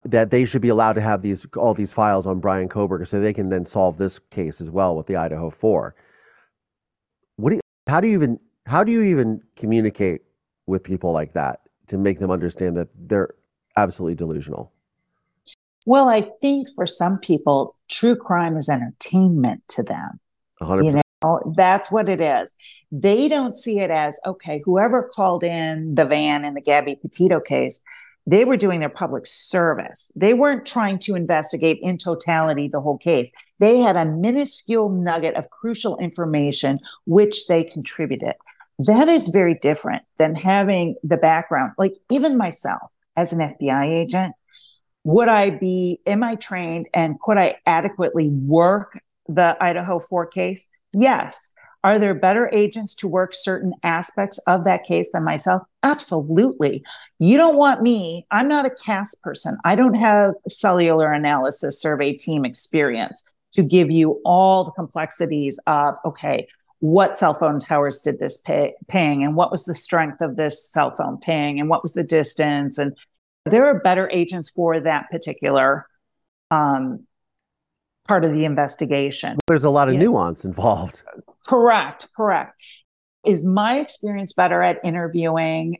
[0.03, 3.19] that they should be allowed to have these all these files on Bryan Kohberger so
[3.19, 5.95] they can then solve this case as well with the Idaho Four.
[7.37, 10.21] What do you, how do you even how do you even communicate
[10.65, 11.61] with people like that?
[11.87, 13.33] To make them understand that they're
[13.75, 14.71] absolutely delusional?
[15.85, 20.19] Well, I think for some people, true crime is entertainment to them.
[20.61, 20.83] 100%.
[20.83, 22.55] You know, that's what it is.
[22.91, 27.39] They don't see it as, okay, whoever called in the van in the Gabby Petito
[27.39, 27.81] case,
[28.25, 30.11] they were doing their public service.
[30.13, 33.31] They weren't trying to investigate in totality the whole case.
[33.59, 38.33] They had a minuscule nugget of crucial information which they contributed
[38.79, 41.73] that is very different than having the background.
[41.77, 44.35] Like even myself as an FBI agent,
[45.03, 50.69] would I be, am I trained and could I adequately work the Idaho 4 case?
[50.93, 51.53] Yes.
[51.83, 55.61] Are there better agents to work certain aspects of that case than myself?
[55.83, 56.83] Absolutely.
[57.19, 58.25] You don't want me.
[58.31, 59.57] I'm not a CAS person.
[59.63, 65.95] I don't have cellular analysis survey team experience to give you all the complexities of,
[66.03, 66.47] okay,
[66.79, 70.71] what cell phone towers did this pay, ping and what was the strength of this
[70.71, 72.95] cell phone ping and what was the distance and
[73.45, 75.87] there are better agents for that particular
[76.51, 77.05] um,
[78.07, 79.37] part of the investigation.
[79.47, 80.01] There's a lot of yeah.
[80.01, 81.03] nuance involved.
[81.47, 82.61] Correct, correct.
[83.25, 85.77] Is my experience better at interviewing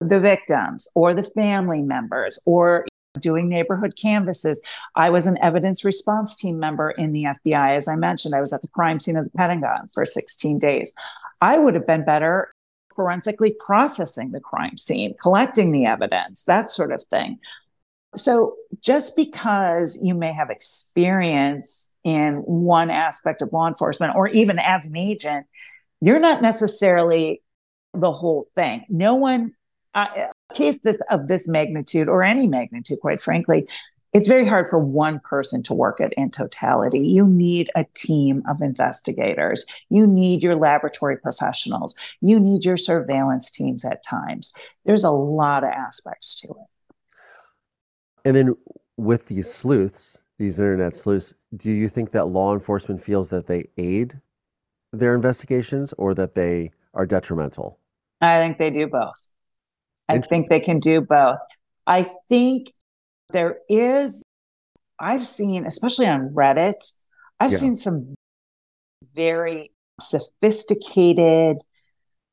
[0.00, 2.86] the victims or the family members or
[3.18, 4.62] doing neighborhood canvases?
[4.94, 7.76] I was an evidence response team member in the FBI.
[7.76, 10.94] As I mentioned, I was at the crime scene of the Pentagon for 16 days.
[11.40, 12.54] I would have been better
[12.94, 17.38] forensically processing the crime scene, collecting the evidence, that sort of thing.
[18.16, 24.58] So, just because you may have experience in one aspect of law enforcement or even
[24.58, 25.46] as an agent,
[26.00, 27.42] you're not necessarily
[27.94, 28.84] the whole thing.
[28.88, 29.52] No one,
[29.94, 30.78] uh, a case
[31.10, 33.66] of this magnitude or any magnitude, quite frankly,
[34.12, 36.98] it's very hard for one person to work it in totality.
[36.98, 39.64] You need a team of investigators.
[39.88, 41.94] You need your laboratory professionals.
[42.20, 44.52] You need your surveillance teams at times.
[44.84, 47.04] There's a lot of aspects to it.
[48.24, 48.54] And then
[48.96, 53.68] with these sleuths, these internet sleuths, do you think that law enforcement feels that they
[53.76, 54.20] aid
[54.92, 57.78] their investigations or that they are detrimental?
[58.20, 59.28] I think they do both.
[60.10, 61.38] I think they can do both.
[61.86, 62.72] I think
[63.30, 64.22] there is,
[64.98, 66.92] I've seen, especially on Reddit,
[67.38, 67.58] I've yeah.
[67.58, 68.14] seen some
[69.14, 71.58] very sophisticated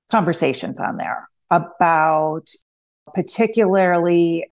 [0.09, 2.49] conversations on there about
[3.13, 4.51] particularly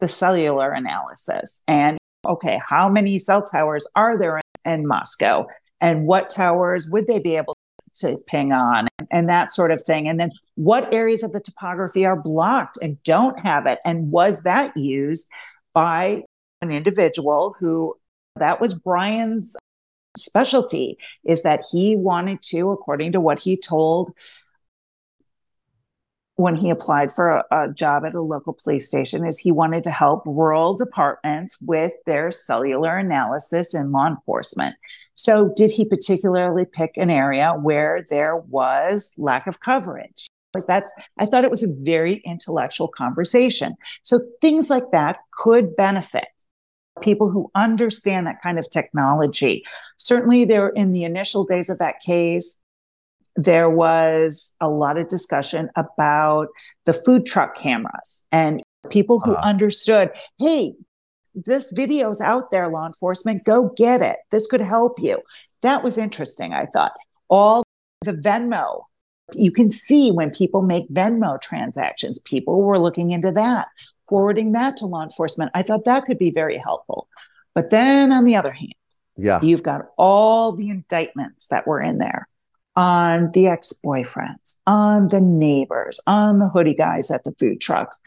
[0.00, 5.46] the cellular analysis and okay, how many cell towers are there in, in Moscow?
[5.80, 7.51] And what towers would they be able
[7.96, 10.08] to ping on and, that sort of thing?
[10.08, 13.78] And then what areas of the topography are blocked and don't have it?
[13.84, 15.30] And was that used
[15.74, 16.24] by
[16.60, 17.94] an individual who
[18.36, 19.56] that was Bryan's
[20.16, 24.12] specialty is that he wanted to, according to what he told
[26.36, 29.84] when he applied for a, a, job at a local police station is he wanted
[29.84, 34.74] to help rural departments with their cellular analysis and law enforcement.
[35.14, 40.28] So did he particularly pick an area where there was lack of coverage?
[40.66, 46.26] that's i thought it was a very intellectual conversation so things like that could benefit
[47.00, 49.64] people who understand that kind of technology
[49.96, 52.58] certainly there in the initial days of that case
[53.36, 56.48] there was a lot of discussion about
[56.84, 59.48] the food truck cameras and people who uh-huh.
[59.48, 60.74] understood hey
[61.34, 65.18] this video's out there law enforcement go get it this could help you
[65.62, 66.92] that was interesting i thought
[67.28, 67.62] all
[68.04, 68.82] the venmo
[69.34, 73.68] you can see when people make Venmo transactions, people were looking into that,
[74.08, 75.50] forwarding that to law enforcement.
[75.54, 77.08] I thought that could be very helpful.
[77.54, 78.74] But then on the other hand,
[79.16, 82.28] yeah, you've got all the indictments that were in there
[82.74, 88.00] on the ex-boyfriends, on the neighbors, on the hoodie guys at the food trucks.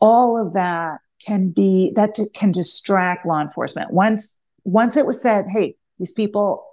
[0.00, 3.92] All of that can be that can distract law enforcement.
[3.92, 6.64] Once once it was said, hey, these people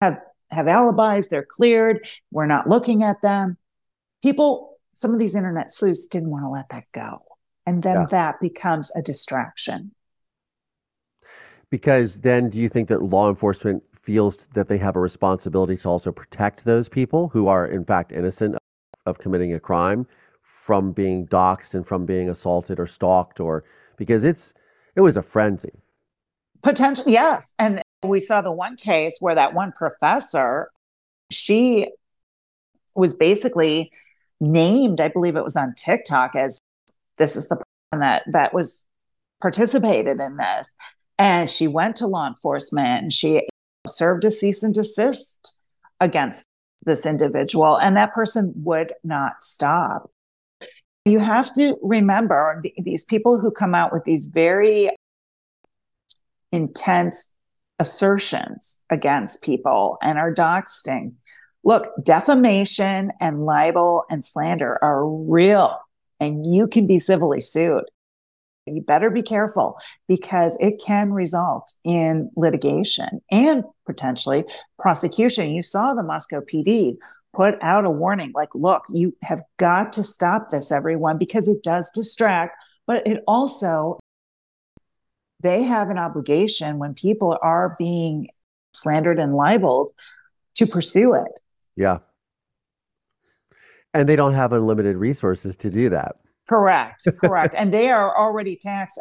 [0.00, 3.56] have have alibis, they're cleared, we're not looking at them.
[4.22, 7.22] People, some of these internet sleuths didn't want to let that go.
[7.66, 8.06] And then yeah.
[8.10, 9.92] that becomes a distraction.
[11.70, 15.88] Because then do you think that law enforcement feels that they have a responsibility to
[15.88, 18.56] also protect those people who are in fact innocent
[19.06, 20.06] of committing a crime
[20.42, 23.64] from being doxxed and from being assaulted or stalked or
[23.96, 24.54] because it's
[24.96, 25.80] it was a frenzy.
[26.62, 27.54] potential yes.
[27.58, 30.70] And we saw the one case where that one professor,
[31.30, 31.88] she
[32.94, 33.90] was basically
[34.40, 36.58] named, I believe it was on TikTok, as
[37.16, 38.86] this is the person that that was
[39.40, 40.74] participated in this.
[41.18, 43.42] And she went to law enforcement and she
[43.86, 45.58] served a cease and desist
[46.00, 46.46] against
[46.84, 50.10] this individual, and that person would not stop.
[51.04, 54.90] You have to remember these people who come out with these very
[56.52, 57.34] intense
[57.78, 61.14] assertions against people and are doxing.
[61.64, 65.78] Look, defamation and libel and slander are real
[66.22, 67.84] and you can be civilly sued.
[68.66, 74.44] You better be careful because it can result in litigation and potentially
[74.78, 75.50] prosecution.
[75.50, 76.96] You saw the Moscow PD
[77.34, 81.62] put out a warning like, look, you have got to stop this, everyone, because it
[81.62, 83.98] does distract, but it also
[85.40, 88.28] they have an obligation when people are being
[88.74, 89.92] slandered and libeled
[90.54, 91.40] to pursue it.
[91.74, 91.98] Yeah.
[93.92, 96.16] And they don't have unlimited resources to do that.
[96.48, 97.06] Correct.
[97.20, 97.54] Correct.
[97.56, 99.00] and they are already taxed.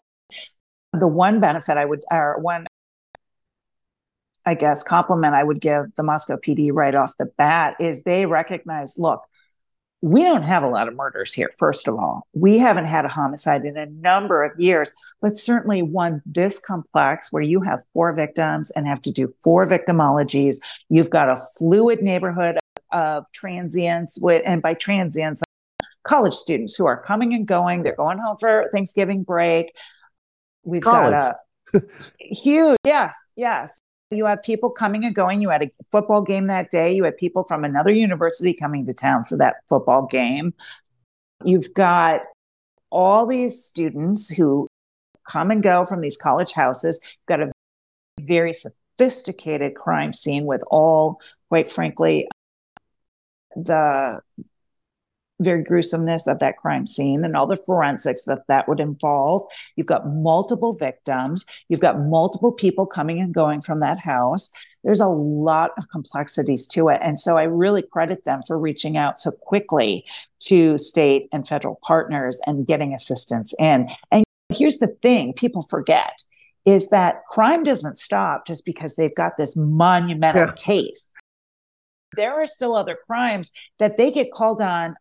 [0.93, 2.67] The one benefit I would, or one,
[4.45, 8.25] I guess, compliment I would give the Moscow PD right off the bat is they
[8.25, 9.25] recognize look,
[10.01, 12.27] we don't have a lot of murders here, first of all.
[12.33, 17.31] We haven't had a homicide in a number of years, but certainly one this complex
[17.31, 20.55] where you have four victims and have to do four victimologies.
[20.89, 22.57] You've got a fluid neighborhood
[22.91, 25.43] of transients, with, and by transients,
[26.03, 27.83] college students who are coming and going.
[27.83, 29.75] They're going home for Thanksgiving break.
[30.63, 31.11] We've college.
[31.11, 31.35] got
[31.73, 31.81] a
[32.19, 33.79] huge, yes, yes.
[34.09, 35.41] You have people coming and going.
[35.41, 36.93] You had a football game that day.
[36.93, 40.53] You had people from another university coming to town for that football game.
[41.45, 42.21] You've got
[42.89, 44.67] all these students who
[45.25, 46.99] come and go from these college houses.
[47.03, 47.51] You've got a
[48.19, 52.27] very sophisticated crime scene with all, quite frankly,
[53.55, 54.19] the
[55.43, 59.43] very gruesomeness of that crime scene and all the forensics that that would involve.
[59.75, 61.45] You've got multiple victims.
[61.69, 64.51] You've got multiple people coming and going from that house.
[64.83, 66.99] There's a lot of complexities to it.
[67.03, 70.05] And so I really credit them for reaching out so quickly
[70.41, 73.89] to state and federal partners and getting assistance in.
[74.11, 76.23] And here's the thing people forget
[76.65, 80.53] is that crime doesn't stop just because they've got this monumental yeah.
[80.55, 81.11] case
[82.15, 84.95] there are still other crimes that they get called on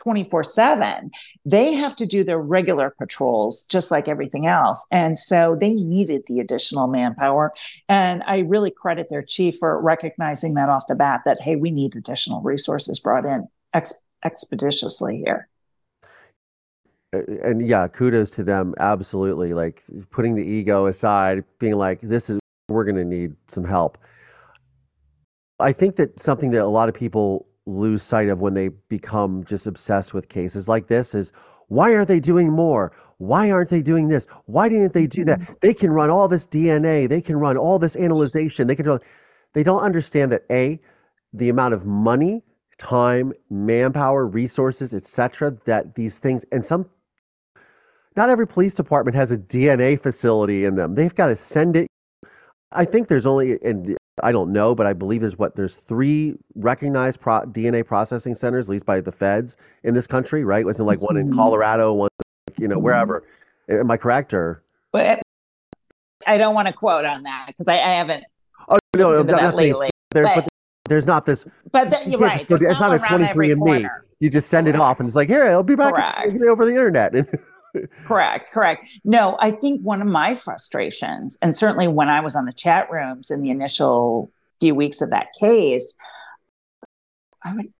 [0.00, 1.10] 24 7
[1.44, 4.86] they have to do their regular patrols just like everything else.
[4.90, 7.52] And so they needed the additional manpower.
[7.88, 11.70] And i really credit their chief for recognizing that off the bat that hey we
[11.70, 15.48] need additional resources brought in ex- expeditiously here.
[17.12, 18.74] And yeah kudos to them.
[18.78, 19.54] Absolutely.
[19.54, 23.98] Like putting the ego aside being like this is we're going to need some help.
[25.60, 29.44] I think that something that a lot of people lose sight of when they become
[29.44, 31.32] just obsessed with cases like this is
[31.68, 32.92] why are they doing more?
[33.18, 34.26] Why aren't they doing this?
[34.46, 35.40] Why didn't they do that?
[35.40, 35.52] Mm-hmm.
[35.60, 38.98] They can run all this DNA, they can run all this analyzation, they can do
[39.54, 40.78] they don't understand that A,
[41.32, 42.42] the amount of money,
[42.78, 46.88] time, manpower, resources, etc., that these things and some
[48.16, 50.94] not every police department has a DNA facility in them.
[50.94, 51.86] They've got to send it.
[52.72, 56.36] I think there's only, and I don't know, but I believe there's what there's three
[56.54, 60.64] recognized pro- DNA processing centers, at least by the feds in this country, right?
[60.64, 61.38] Wasn't like one in mm-hmm.
[61.38, 62.10] Colorado, one,
[62.58, 62.84] you know, mm-hmm.
[62.84, 63.24] wherever.
[63.68, 64.62] Am I correct or?
[64.92, 65.22] But
[66.26, 68.24] I don't want to quote on that because I, I, haven't.
[68.68, 69.90] Oh no, no, that lately.
[70.10, 70.48] There's, but, but,
[70.88, 71.46] there's not this.
[71.70, 72.46] But the, you're right.
[72.48, 73.86] It's not, not a 23 and me.
[74.20, 74.76] You just send correct.
[74.76, 75.94] it off and it's like, here, I'll be back
[76.48, 77.14] over the internet.
[78.04, 78.84] correct, correct.
[79.04, 82.90] No, I think one of my frustrations, and certainly when I was on the chat
[82.90, 85.94] rooms in the initial few weeks of that case,
[87.44, 87.72] I would,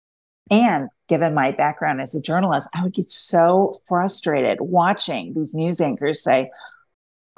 [0.51, 5.81] and given my background as a journalist, I would get so frustrated watching these news
[5.81, 6.51] anchors say,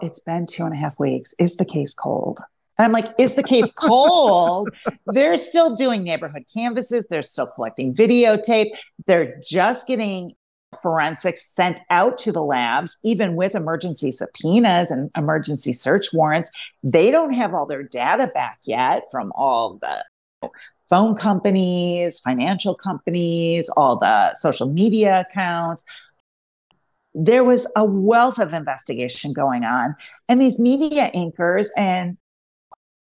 [0.03, 1.35] It's been two and a half weeks.
[1.39, 2.41] Is the case cold?
[2.81, 4.71] And I'm like, is the case cold?
[5.07, 7.07] They're still doing neighborhood canvases.
[7.09, 8.71] They're still collecting videotape.
[9.07, 10.33] They're just getting
[10.81, 16.73] forensics sent out to the labs, even with emergency subpoenas and emergency search warrants.
[16.83, 20.51] They don't have all their data back yet from all the
[20.89, 25.85] phone companies, financial companies, all the social media accounts.
[27.15, 29.97] There was a wealth of investigation going on.
[30.29, 32.17] And these media anchors and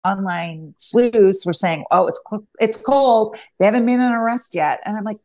[0.04, 2.22] online sleuths were saying, oh, it's,
[2.60, 3.36] it's cold.
[3.58, 4.80] They haven't made an arrest yet.
[4.84, 5.16] And I'm like,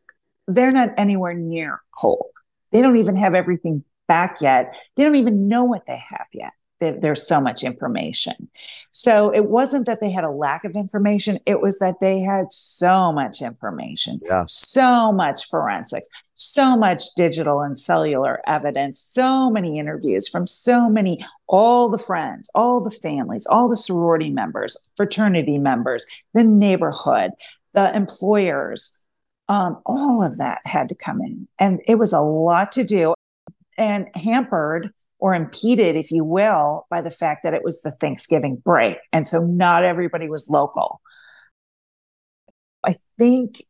[0.49, 2.31] they're not anywhere near cold.
[2.71, 4.77] They don't even have everything back yet.
[4.95, 6.53] They don't even know what they have yet.
[6.79, 8.49] There's so much information.
[8.93, 11.37] So it wasn't that they had a lack of information.
[11.45, 14.45] It was that they had so much information, yeah.
[14.47, 21.23] so much forensics, so much digital and cellular evidence, so many interviews from so many,
[21.47, 27.31] all the friends, all the families, all the sorority members, fraternity members, the neighborhood,
[27.73, 28.98] the employers,
[29.49, 31.47] um, all of that had to come in.
[31.59, 33.15] And it was a lot to do
[33.77, 38.55] and hampered or impeded, if you will, by the fact that it was the Thanksgiving
[38.63, 38.97] break.
[39.11, 41.01] And so not everybody was local.
[42.85, 43.63] I think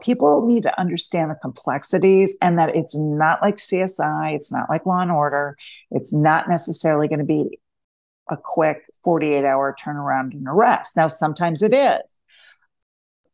[0.00, 4.86] people need to understand the complexities and that it's not like CSI, it's not like
[4.86, 5.56] Law and Order,
[5.90, 7.58] it's not necessarily going to be
[8.30, 10.96] a quick 48 hour turnaround and arrest.
[10.96, 12.14] Now, sometimes it is.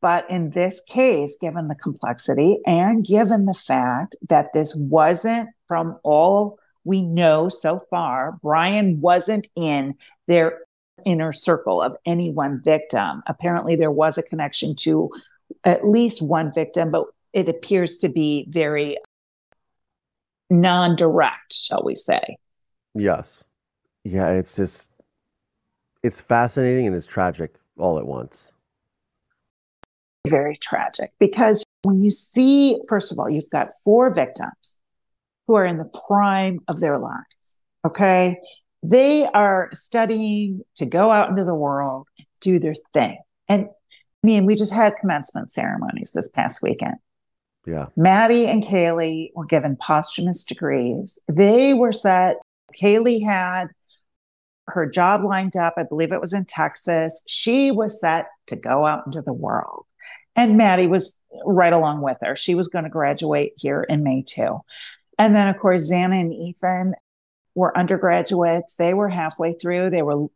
[0.02, 5.98] But in this case, given the complexity and given the fact that this wasn't from
[6.02, 9.94] all we know so far, Bryan wasn't in
[10.26, 10.58] their
[11.06, 13.22] inner circle of any one victim.
[13.28, 15.08] Apparently, there was a connection to
[15.64, 18.98] at least one victim, but it appears to be very
[20.50, 22.22] non direct, shall we say.
[22.94, 23.44] Yes.
[24.04, 24.90] Yeah, it's just,
[26.02, 28.51] it's fascinating and it's tragic all at once
[30.28, 34.80] very tragic because when you see, first of all, you've got four victims
[35.46, 37.58] who are in the prime of their lives.
[37.84, 38.38] Okay.
[38.84, 42.06] They are studying to go out into the world
[42.42, 43.18] do their thing.
[43.48, 46.94] And I mean, we just had commencement ceremonies this past weekend.
[47.66, 47.86] Yeah.
[47.96, 51.18] Maddie and Kaylee were given posthumous degrees.
[51.28, 52.36] They were set.
[52.80, 53.68] Kaylee had
[54.66, 55.74] her job lined up.
[55.76, 57.22] I believe it was in Texas.
[57.26, 59.86] She was set to go out into the world.
[60.34, 62.34] And Maddie was right along with her.
[62.36, 64.60] She was going to graduate here in May too.
[65.18, 66.94] And then, of course, Xana and Ethan
[67.54, 68.74] were undergraduates.
[68.74, 69.90] They were halfway through.
[69.90, 70.26] They were,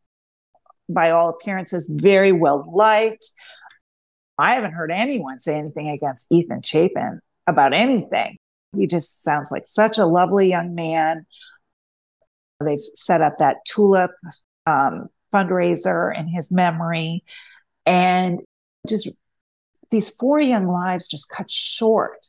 [0.88, 3.30] by all appearances, very well liked.
[4.38, 8.36] I haven't heard anyone say anything against Ethan Chapin about anything.
[8.74, 11.24] He just sounds like such a lovely young man.
[12.62, 14.10] They've set up that tulip
[14.66, 17.24] um, fundraiser in his memory.
[17.86, 18.40] And
[18.86, 19.16] just
[19.90, 22.26] these four young lives just cut short.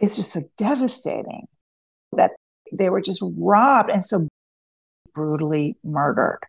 [0.00, 1.46] It's just so devastating
[2.12, 2.32] that
[2.72, 4.28] they were just robbed and so
[5.14, 6.40] brutally murdered.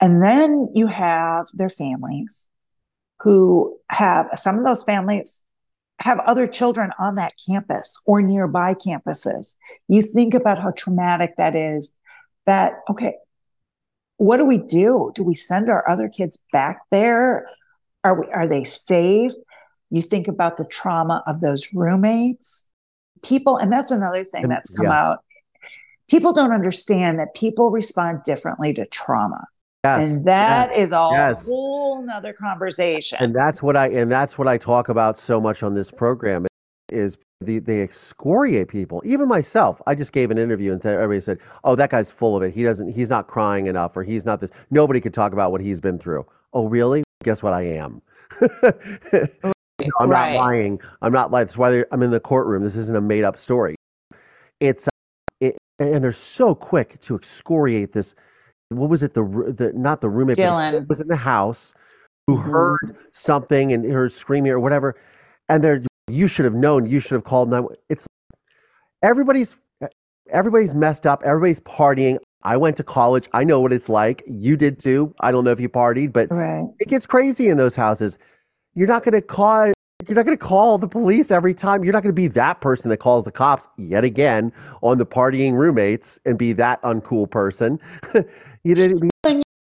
[0.00, 2.46] And then you have their families
[3.20, 5.44] who have some of those families
[6.00, 9.56] have other children on that campus or nearby campuses.
[9.88, 11.96] You think about how traumatic that is.
[12.46, 13.14] That, okay,
[14.16, 15.12] what do we do?
[15.14, 17.46] Do we send our other kids back there?
[18.04, 19.32] Are we, are they safe?
[19.90, 22.70] You think about the trauma of those roommates.
[23.22, 25.10] People, and that's another thing that's come yeah.
[25.10, 25.18] out.
[26.10, 29.46] People don't understand that people respond differently to trauma.
[29.84, 30.14] Yes.
[30.14, 30.78] And that yes.
[30.78, 31.46] is a yes.
[31.46, 33.18] whole nother conversation.
[33.20, 36.46] And that's what I and that's what I talk about so much on this program
[36.88, 39.02] is the, they excoriate people.
[39.04, 42.42] Even myself, I just gave an interview and everybody said, "Oh, that guy's full of
[42.44, 42.54] it.
[42.54, 42.92] He doesn't.
[42.92, 45.98] He's not crying enough, or he's not this." Nobody could talk about what he's been
[45.98, 46.26] through.
[46.52, 47.02] Oh, really?
[47.22, 47.52] Guess what?
[47.52, 48.02] I am.
[50.00, 50.32] I'm right.
[50.32, 50.80] not lying.
[51.00, 51.46] I'm not lying.
[51.46, 52.62] That's why I'm in the courtroom.
[52.62, 53.74] This isn't a made up story.
[54.60, 54.88] It's
[55.40, 58.14] it, and they're so quick to excoriate this
[58.68, 61.74] what was it the the not the roommate Dylan was in the house
[62.26, 62.50] who mm-hmm.
[62.50, 64.94] heard something and heard screaming or whatever
[65.48, 68.06] and they're you should have known you should have called 9 it's
[69.02, 69.60] everybody's
[70.30, 74.56] everybody's messed up everybody's partying I went to college I know what it's like you
[74.56, 76.66] did too I don't know if you partied but right.
[76.78, 78.18] it gets crazy in those houses
[78.74, 79.72] you're not going to call
[80.08, 81.84] you're not going to call the police every time.
[81.84, 85.06] You're not going to be that person that calls the cops yet again on the
[85.06, 87.78] partying roommates and be that uncool person.
[88.64, 89.10] You didn't.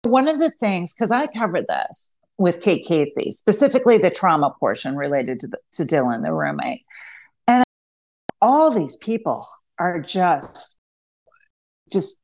[0.01, 4.95] One of the things, because I covered this with Kate Casey, specifically the trauma portion
[4.95, 6.84] related to the, to Dylan, the roommate,
[7.47, 7.63] and
[8.41, 9.47] all these people
[9.78, 10.80] are just
[11.91, 12.19] just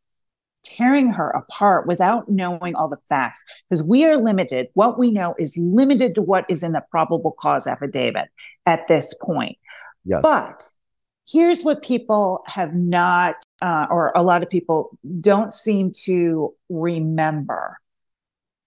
[0.76, 5.36] tearing her apart without knowing all the facts because we are limited what we know
[5.38, 8.30] is limited to what is in the probable cause affidavit
[8.65, 9.57] at this point
[10.05, 10.21] yes.
[10.21, 10.67] but
[11.28, 17.78] here's what people have not, uh, or a lot of people don't seem to remember.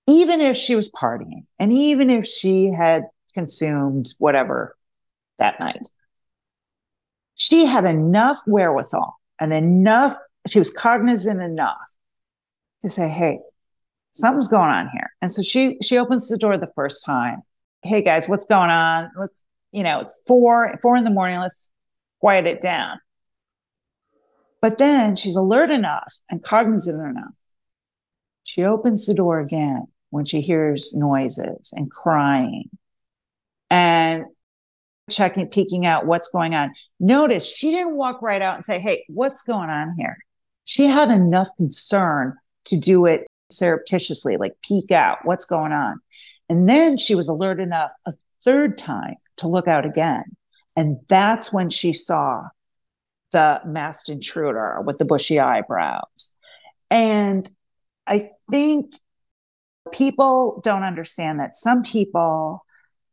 [0.08, 3.04] Even if she was partying and even if she had
[3.34, 4.76] consumed whatever
[5.38, 5.88] that night,
[7.34, 11.76] she had enough wherewithal and enough, she was cognizant enough
[12.82, 13.40] to say, Hey,
[14.12, 15.10] something's going on here.
[15.22, 17.42] And so she, she opens the door the first time.
[17.82, 19.10] Hey guys, what's going on?
[19.18, 21.38] Let's, you know, it's four, four in the morning.
[21.40, 21.70] Let's
[22.20, 22.98] quiet it down.
[24.60, 27.34] But then she's alert enough and cognizant enough.
[28.44, 32.70] She opens the door again when she hears noises and crying
[33.70, 34.24] and
[35.10, 36.72] checking, peeking out what's going on.
[36.98, 40.18] Notice she didn't walk right out and say, Hey, what's going on here?
[40.64, 42.36] She had enough concern
[42.66, 46.00] to do it surreptitiously, like peek out what's going on.
[46.48, 48.12] And then she was alert enough a
[48.44, 50.24] third time to look out again.
[50.76, 52.44] And that's when she saw
[53.32, 56.34] the masked intruder with the bushy eyebrows.
[56.90, 57.48] And
[58.06, 58.94] I think
[59.92, 62.62] people don't understand that some people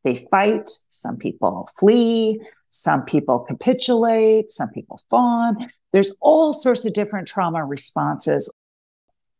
[0.03, 5.69] they fight, some people flee, some people capitulate, some people fawn.
[5.93, 8.51] There's all sorts of different trauma responses.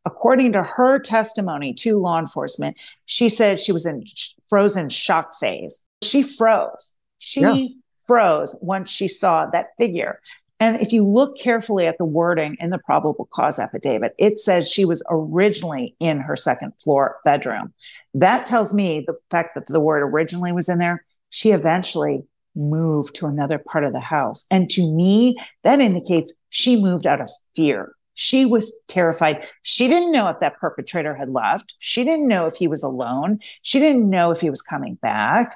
[0.06, 4.04] According to her testimony to law enforcement, she said she was in
[4.50, 5.86] frozen shock phase.
[6.04, 6.96] She froze.
[7.20, 7.68] She yeah
[8.06, 10.20] froze once she saw that figure.
[10.60, 14.72] And if you look carefully at the wording in the probable cause affidavit, it says
[14.72, 17.74] she was originally in her second floor bedroom.
[18.14, 22.24] That tells me the fact that the word originally was in there, she eventually
[22.56, 24.46] moved to another part of the house.
[24.52, 27.94] And to me, that indicates she moved out of fear.
[28.16, 29.48] She was terrified.
[29.64, 31.76] She didn't know if that perpetrator had left.
[31.80, 33.40] She didn't know if he was alone.
[33.64, 35.56] She didn't know if he was coming back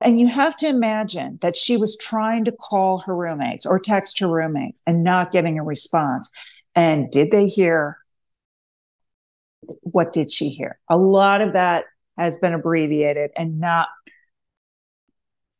[0.00, 4.18] And you have to imagine that she was trying to call her roommates or text
[4.18, 6.30] her roommates and not getting a response.
[6.74, 7.98] And did they hear?
[9.82, 10.78] What did she hear?
[10.88, 11.84] A lot of that
[12.18, 13.88] has been abbreviated and not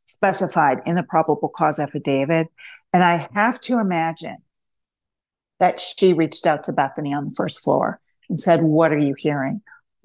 [0.05, 2.47] specified in the probable cause affidavit.
[2.93, 4.37] And I have to imagine
[5.59, 7.99] that she reached out to Bethany on the first floor
[8.29, 9.61] and said, What are you hearing?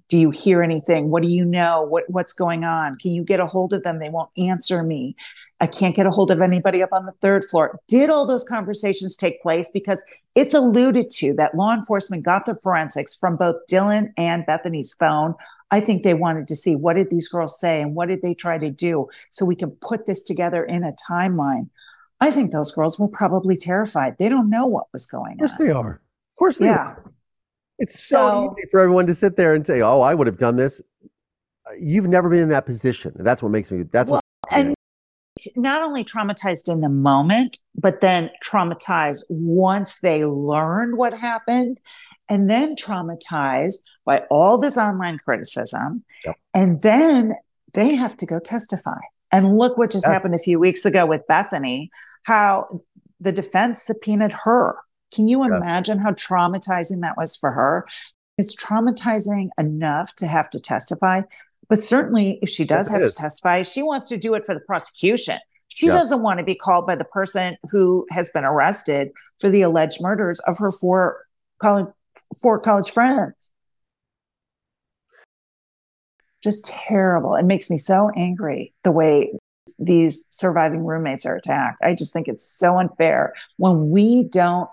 [0.08, 1.08] Do you hear anything?
[1.08, 1.82] What do you know?
[1.82, 2.96] What, what's going on?
[2.96, 3.98] Can you get a hold of them?
[3.98, 5.16] They won't answer me.
[5.62, 7.78] I can't get a hold of anybody up on the third floor.
[7.86, 9.70] Did all those conversations take place?
[9.72, 10.02] Because
[10.34, 15.34] it's alluded to that law enforcement got the forensics from both Dylan and Bethany's phone.
[15.70, 18.34] I think they wanted to see what did these girls say and what did they
[18.34, 21.70] try to do so we can put this together in a timeline.
[22.22, 24.16] I think those girls were probably terrified.
[24.18, 25.44] They don't know what was going on.
[25.44, 25.66] Of course on.
[25.66, 25.92] they are.
[26.30, 26.76] Of course they yeah.
[26.76, 27.12] are.
[27.78, 30.38] It's so, so easy for everyone to sit there and say, "Oh, I would have
[30.38, 30.80] done this."
[31.78, 33.12] You've never been in that position.
[33.16, 33.82] That's what makes me.
[33.84, 34.58] That's well, what.
[34.58, 34.74] And
[35.56, 41.80] not only traumatized in the moment, but then traumatized once they learned what happened,
[42.28, 46.04] and then traumatized by all this online criticism.
[46.24, 46.36] Yep.
[46.54, 47.34] And then
[47.72, 48.98] they have to go testify.
[49.32, 50.12] And look what just yep.
[50.12, 51.90] happened a few weeks ago with Bethany,
[52.22, 52.68] how
[53.20, 54.76] the defense subpoenaed her.
[55.14, 55.50] Can you yes.
[55.56, 57.86] imagine how traumatizing that was for her?
[58.38, 61.22] It's traumatizing enough to have to testify,
[61.68, 64.60] but certainly, if she does have to testify, she wants to do it for the
[64.60, 65.38] prosecution.
[65.68, 65.94] She yeah.
[65.94, 69.10] doesn't want to be called by the person who has been arrested
[69.40, 71.24] for the alleged murders of her four
[71.60, 71.86] college
[72.42, 73.50] four college friends.
[76.42, 77.36] Just terrible.
[77.36, 79.32] It makes me so angry the way
[79.78, 81.82] these surviving roommates are attacked.
[81.82, 84.68] I just think it's so unfair when we don't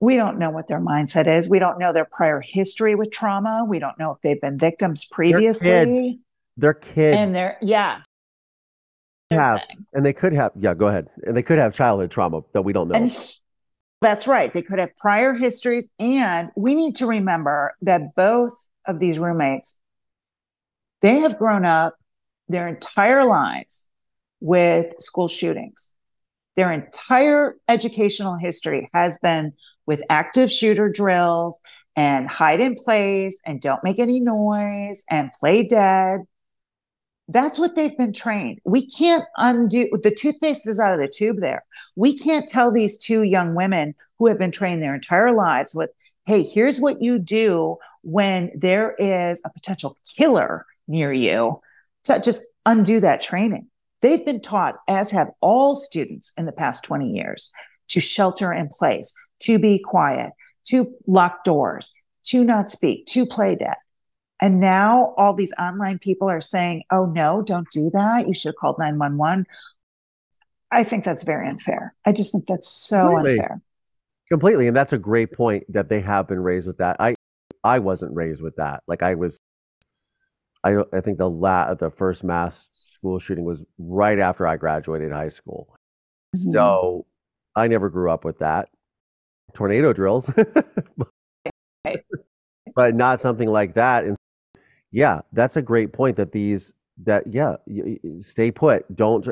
[0.00, 1.48] we don't know what their mindset is.
[1.48, 3.66] We don't know their prior history with trauma.
[3.68, 5.70] We don't know if they've been victims previously.
[5.70, 6.18] They're kids.
[6.56, 7.16] They're kids.
[7.18, 8.00] And they're, yeah.
[9.30, 11.08] Have, and they could have, yeah, go ahead.
[11.22, 12.94] And they could have childhood trauma that we don't know.
[12.94, 13.38] And
[14.00, 14.52] that's right.
[14.52, 15.90] They could have prior histories.
[16.00, 18.54] And we need to remember that both
[18.86, 19.76] of these roommates,
[21.02, 21.94] they have grown up
[22.50, 23.88] their entire lives
[24.40, 25.94] with school shootings.
[26.56, 29.52] Their entire educational history has been
[29.86, 31.60] with active shooter drills
[31.96, 36.20] and hide in place and don't make any noise and play dead.
[37.28, 38.58] That's what they've been trained.
[38.64, 41.64] We can't undo the toothpaste is out of the tube there.
[41.94, 45.90] We can't tell these two young women who have been trained their entire lives with,
[46.26, 51.60] hey, here's what you do when there is a potential killer near you
[52.04, 53.68] to just undo that training.
[54.02, 57.52] They've been taught, as have all students in the past 20 years,
[57.88, 60.32] to shelter in place, to be quiet,
[60.66, 61.92] to lock doors,
[62.24, 63.74] to not speak, to play dead.
[64.40, 68.26] And now all these online people are saying, oh, no, don't do that.
[68.26, 69.44] You should have called 911.
[70.70, 71.94] I think that's very unfair.
[72.06, 73.38] I just think that's so Completely.
[73.40, 73.60] unfair.
[74.30, 74.66] Completely.
[74.68, 76.96] And that's a great point that they have been raised with that.
[77.00, 77.16] I,
[77.62, 78.82] I wasn't raised with that.
[78.86, 79.38] Like I was,
[80.62, 85.12] I, I think the la- the first mass school shooting was right after I graduated
[85.12, 85.74] high school.
[86.36, 86.52] Mm-hmm.
[86.52, 87.06] So
[87.56, 88.68] I never grew up with that
[89.54, 90.30] tornado drills,
[92.74, 94.04] but not something like that.
[94.04, 94.16] And
[94.90, 97.56] yeah, that's a great point that these, that, yeah,
[98.18, 99.26] stay put, don't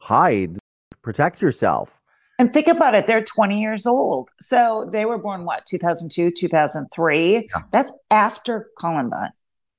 [0.00, 0.58] hide,
[1.02, 2.00] protect yourself.
[2.38, 4.30] And think about it, they're 20 years old.
[4.40, 7.34] So they were born what, 2002, 2003?
[7.34, 7.40] Yeah.
[7.70, 9.32] That's after Columbine.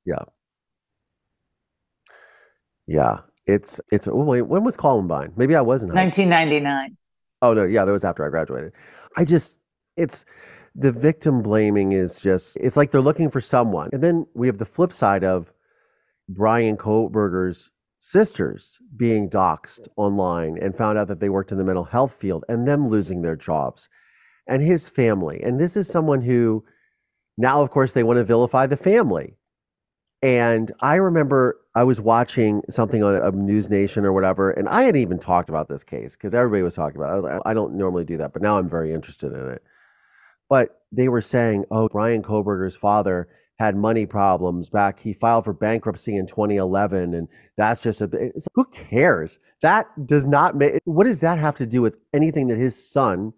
[0.05, 0.23] Yeah.
[2.91, 3.19] Yeah.
[3.45, 5.33] It's, it's, oh, wait, when was Columbine?
[5.35, 5.93] Maybe I wasn't.
[5.93, 6.97] 1999.
[7.41, 7.63] Oh, no.
[7.63, 7.85] Yeah.
[7.85, 8.73] That was after I graduated.
[9.17, 9.57] I just,
[9.97, 10.25] it's
[10.75, 13.89] the victim blaming is just, it's like they're looking for someone.
[13.93, 15.53] And then we have the flip side of
[16.29, 21.85] Bryan Kohberger's sisters being doxxed online and found out that they worked in the mental
[21.85, 23.89] health field and them losing their jobs
[24.47, 25.41] and his family.
[25.41, 26.65] And this is someone who
[27.37, 29.37] now, of course, they want to vilify the family.
[30.21, 34.83] And I remember I was watching something on a News Nation or whatever, and I
[34.83, 37.41] hadn't even talked about this case because everybody was talking about it.
[37.45, 39.63] I don't normally do that, but now I'm very interested in it.
[40.47, 44.99] But they were saying, oh, Bryan Kohberger's father had money problems back.
[44.99, 48.07] He filed for bankruptcy in 2011, and that's just a.
[48.07, 49.39] Bit who cares?
[49.61, 50.81] That does not make.
[50.83, 53.33] What does that have to do with anything that his son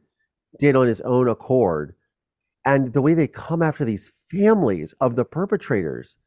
[0.59, 1.95] did on his own accord?
[2.65, 6.17] And the way they come after these families of the perpetrators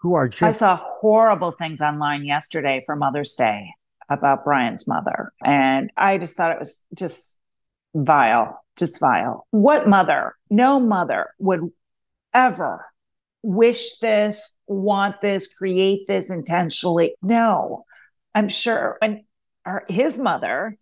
[0.00, 0.42] who are just.
[0.42, 3.72] I saw horrible things online yesterday for Mother's Day
[4.08, 5.32] about Bryan's mother.
[5.44, 7.38] And I just thought it was just
[7.94, 9.46] vile, just vile.
[9.50, 11.70] What mother, no mother would
[12.32, 12.86] ever
[13.42, 17.14] wish this, want this, create this intentionally.
[17.22, 17.84] No.
[18.34, 19.22] I'm sure And
[19.64, 20.76] her, his mother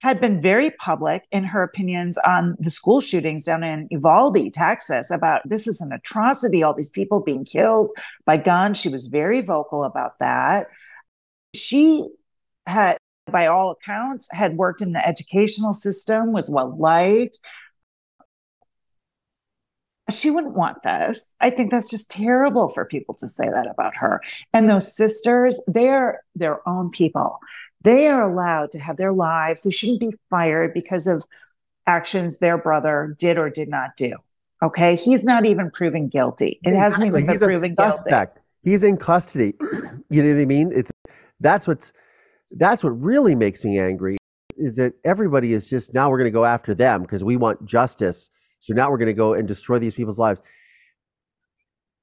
[0.00, 5.10] had been very public in her opinions on the school shootings down in Uvalde, Texas,
[5.10, 7.90] about this is an atrocity, all these people being killed
[8.24, 8.80] by guns.
[8.80, 10.68] She was very vocal about that.
[11.54, 12.08] She
[12.66, 12.96] had,
[13.26, 17.40] by all accounts, had worked in the educational system, was well liked.
[20.10, 21.34] She wouldn't want this.
[21.40, 24.22] I think that's just terrible for people to say that about her.
[24.54, 27.40] And those sisters, they're their own people.
[27.88, 29.62] They are allowed to have their lives.
[29.62, 31.22] They shouldn't be fired because of
[31.86, 34.12] actions their brother did or did not do.
[34.62, 34.94] Okay.
[34.94, 36.60] He's not even proven guilty.
[36.64, 38.36] It hasn't even been proven suspect.
[38.36, 38.46] guilty.
[38.62, 39.54] He's in custody.
[40.10, 40.70] you know what I mean?
[40.70, 40.90] It's
[41.40, 41.94] that's what's
[42.58, 44.18] that's what really makes me angry
[44.58, 47.64] is that everybody is just now we're going to go after them because we want
[47.64, 48.28] justice.
[48.60, 50.42] So now we're going to go and destroy these people's lives.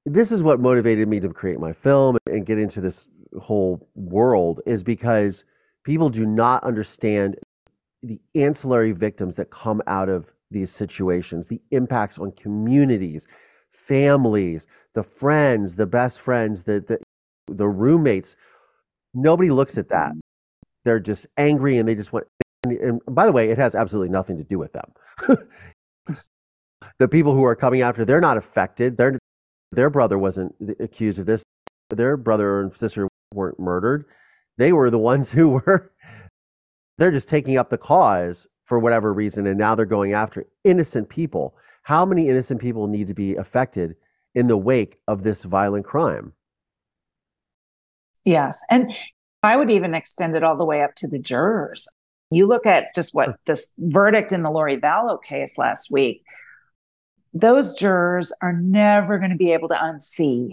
[0.04, 3.08] This is what motivated me to create my film and get into this
[3.40, 5.46] whole world is because
[5.86, 7.38] people do not understand
[8.04, 13.28] the ancillary victims that come out of these situations, the impacts on communities,
[13.72, 17.00] families, the friends, the best friends, the, the,
[17.48, 18.36] the roommates.
[19.14, 20.14] Nobody looks at that.
[20.84, 22.28] They're just angry and they just want.
[22.64, 24.92] And, and by the way, it has absolutely nothing to do with them.
[27.00, 28.98] the people who are coming after, they're not affected.
[28.98, 29.18] Their
[29.72, 31.44] their brother wasn't accused of this.
[31.90, 34.06] Their brother and sister weren't murdered.
[34.58, 35.92] They were the ones who were,
[36.98, 39.48] they're just taking up the cause for whatever reason.
[39.48, 41.56] And now they're going after innocent people.
[41.84, 43.96] How many innocent people need to be affected
[44.34, 46.34] in the wake of this violent crime?
[48.24, 48.62] Yes.
[48.70, 48.92] And
[49.44, 51.88] I would even extend it all the way up to the jurors.
[52.32, 53.36] You look at just what hmm.
[53.46, 56.24] this verdict in the Lori Vallow case last week,
[57.34, 60.50] those jurors are never going to be able to unsee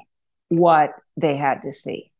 [0.48, 2.11] what they had to see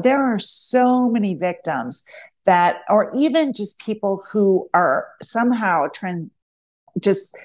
[0.00, 2.04] there are so many victims
[2.46, 6.30] that, or even just people who are somehow trans,
[6.98, 7.36] just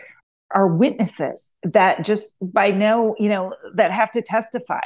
[0.52, 4.82] are witnesses that just by no, you know, that have to testify.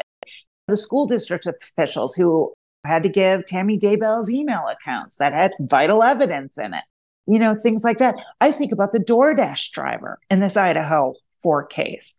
[0.67, 2.53] The school district officials who
[2.85, 6.83] had to give Tammy Daybell's email accounts that had vital evidence in it,
[7.27, 8.15] you know, things like that.
[8.39, 12.15] I think about the DoorDash driver in this Idaho 4 case.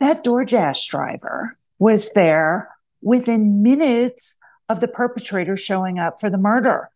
[0.00, 2.68] That DoorDash driver was there
[3.02, 4.38] within minutes
[4.68, 6.90] of the perpetrator showing up for the murder.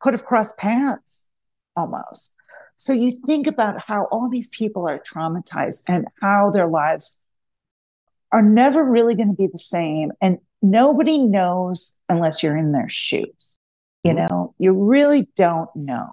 [0.00, 1.28] Could have crossed paths
[1.76, 2.34] almost.
[2.76, 7.18] So you think about how all these people are traumatized and how their lives
[8.30, 10.12] are never really going to be the same.
[10.20, 13.58] And nobody knows unless you're in their shoes.
[14.04, 14.26] You mm-hmm.
[14.28, 16.10] know, you really don't know.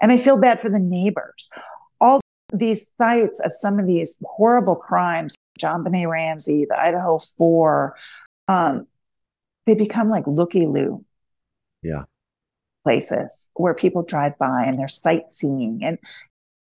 [0.00, 1.50] And I feel bad for the neighbors.
[2.00, 2.20] All
[2.52, 7.96] these sites of some of these horrible crimes, JonBenét Ramsey, the Idaho Four,
[8.52, 8.86] um,
[9.66, 11.04] they become like looky loo.
[11.82, 12.04] Yeah.
[12.84, 15.80] Places where people drive by and they're sightseeing.
[15.82, 15.98] And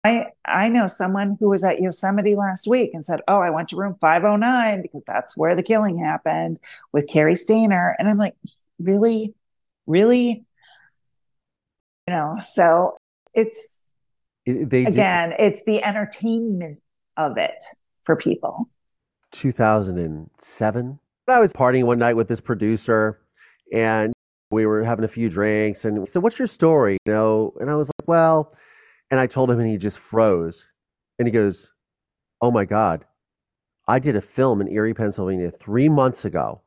[0.05, 3.71] I I know someone who was at Yosemite last week and said, "Oh, I went
[3.71, 6.61] to room 509 because that's where the killing happened
[6.93, 8.35] with Cary Stayner." And I'm like,
[8.79, 9.35] "Really?
[9.87, 10.45] Really?"
[12.07, 12.97] You know, so
[13.33, 13.93] it's
[14.47, 15.41] they again, did.
[15.41, 16.81] it's the entertainment
[17.17, 17.65] of it
[18.05, 18.69] for people.
[19.33, 23.21] 2007 I was partying one night with this producer
[23.73, 24.13] and
[24.51, 26.99] we were having a few drinks and said, What's your story?
[27.07, 28.55] You know, and I was like, Well,
[29.11, 30.69] and I told him and he just froze.
[31.19, 31.73] And he goes,
[32.41, 33.07] Oh my God.
[33.89, 36.63] I did a film in Erie, Pennsylvania three months ago.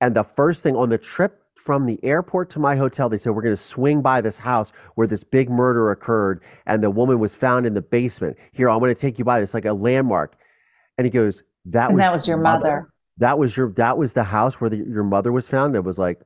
[0.00, 3.34] And the first thing on the trip from the airport to my hotel, they said,
[3.34, 7.18] We're going to swing by this house where this big murder occurred and the woman
[7.18, 8.38] was found in the basement.
[8.52, 10.36] Here, I'm going to take you by this, like a landmark.
[10.96, 12.58] And he goes, That and was, that was your mother.
[12.58, 15.76] mother that was your that was the house where the, your mother was found.
[15.76, 16.20] It was like,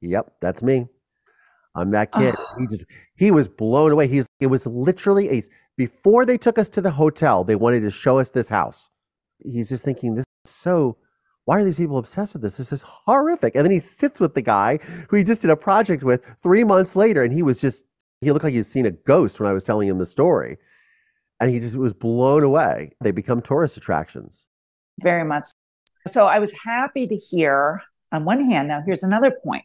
[0.00, 0.86] yep, that's me.
[1.74, 2.34] I'm that kid.
[2.36, 2.54] Oh.
[2.58, 2.84] He just
[3.16, 4.08] he was blown away.
[4.08, 5.42] He's it was literally a
[5.76, 8.90] before they took us to the hotel, they wanted to show us this house.
[9.38, 10.96] He's just thinking this is so
[11.46, 12.58] why are these people obsessed with this?
[12.58, 13.54] This is horrific.
[13.54, 14.78] And then he sits with the guy
[15.08, 17.84] who he just did a project with three months later, and he was just
[18.20, 20.58] he looked like he'd seen a ghost when I was telling him the story.
[21.40, 22.92] And he just was blown away.
[23.00, 24.46] They become tourist attractions.
[25.02, 25.49] Very much
[26.06, 27.82] so I was happy to hear,
[28.12, 29.64] on one hand, now here's another point.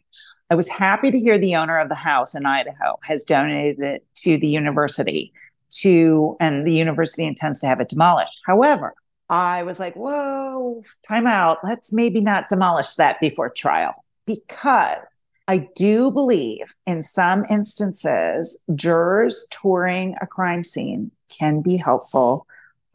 [0.50, 4.06] I was happy to hear the owner of the house in Idaho has donated it
[4.16, 5.32] to the university
[5.72, 8.40] to, and the university intends to have it demolished.
[8.46, 8.94] However,
[9.28, 11.58] I was like, whoa, time out.
[11.64, 15.04] Let's maybe not demolish that before trial because
[15.48, 22.46] I do believe in some instances, jurors touring a crime scene can be helpful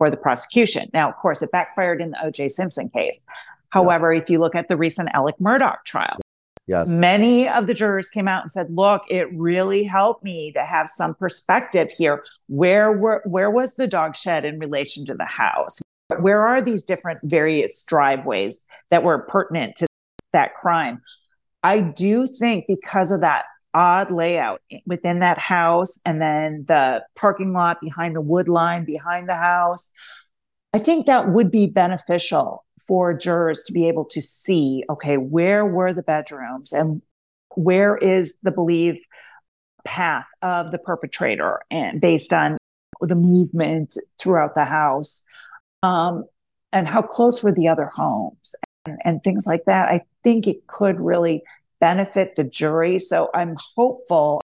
[0.02, 0.90] for the prosecution.
[0.96, 2.50] Now, of course, it backfired in the O.J.
[2.50, 3.24] Simpson case.
[3.70, 4.20] However, yeah.
[4.20, 6.18] if you look at the recent Alec Murdaugh trial,
[6.66, 6.90] Yes.
[6.90, 10.90] Many of the jurors came out and said, "Look, it really helped me to have
[10.90, 12.24] some perspective here.
[12.48, 15.82] Where were where was the dog shed in relation to the house?
[16.20, 19.88] Where are these different various driveways that were pertinent to
[20.34, 21.02] that crime?"
[21.64, 27.54] I do think because of that odd layout within that house and then the parking
[27.54, 29.92] lot behind the wood line behind the house,
[30.74, 35.66] I think that would be beneficial for jurors to be able to see okay, where
[35.66, 37.02] were the bedrooms and
[37.56, 39.02] where is the belief
[39.86, 42.58] path of the perpetrator and based on
[43.02, 45.24] the movement throughout the house.
[45.84, 46.26] Um,
[46.72, 48.56] and how close were the other homes
[48.86, 49.90] and, and things like that.
[49.90, 51.44] I think it could really
[51.82, 54.42] benefit the jury so i'm hopeful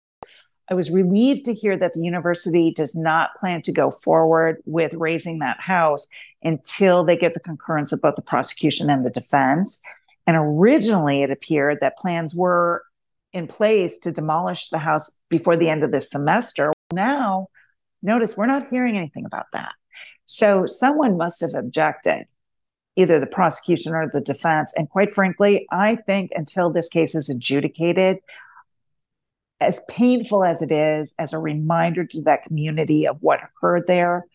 [0.69, 4.93] I was relieved to hear that the university does not plan to go forward with
[4.93, 6.07] razing that house
[6.41, 9.81] until they get the concurrence of both the prosecution and the defense.
[10.25, 12.83] And originally, it appeared that plans were
[13.33, 16.71] in place to demolish the house before the end of this semester.
[16.93, 17.47] Now,
[18.01, 19.73] notice we're not hearing anything about that.
[20.27, 22.25] So, someone must have objected,
[22.95, 24.73] either the prosecution or the defense.
[24.75, 28.19] And quite frankly, I think until this case is adjudicated,
[29.59, 34.25] as painful as it is, as a reminder to that community of what occurred there,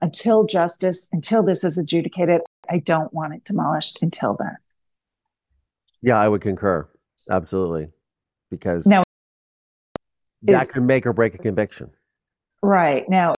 [0.00, 4.56] until justice, until this is adjudicated, I don't want it demolished until then.
[6.02, 6.86] Yeah, I would concur.
[7.30, 7.88] Absolutely.
[8.50, 9.02] Because now,
[10.42, 11.90] that is, can make or break a conviction.
[12.62, 13.08] Right.
[13.08, 13.33] Now,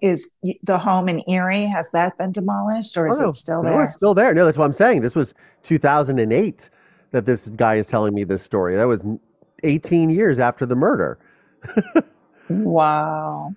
[0.00, 3.70] is the home in Erie, has that been demolished or is oh, it still no,
[3.70, 3.84] there?
[3.84, 4.34] it's still there.
[4.34, 5.02] No, that's what I'm saying.
[5.02, 6.70] This was 2008
[7.12, 8.76] that this guy is telling me this story.
[8.76, 9.04] That was
[9.62, 11.18] 18 years after the murder.
[12.48, 13.54] wow.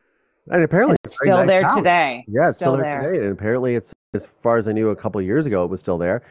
[0.47, 1.75] And apparently it's still nice there house.
[1.75, 2.25] today.
[2.27, 3.23] Yeah, it's still, still there, there, today.
[3.25, 5.97] And apparently it's as far as I knew a couple years ago, it was still
[5.97, 6.23] there.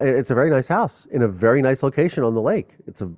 [0.00, 2.74] It's a very nice house in a very nice location on the lake.
[2.86, 3.10] It's a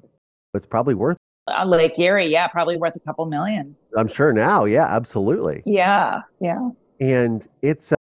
[0.55, 1.17] it's probably worth
[1.57, 3.77] uh, Lake Erie, yeah, probably worth a couple million.
[3.97, 5.63] I'm sure now, yeah, absolutely.
[5.65, 6.71] Yeah, yeah.
[7.01, 7.97] And it's uh,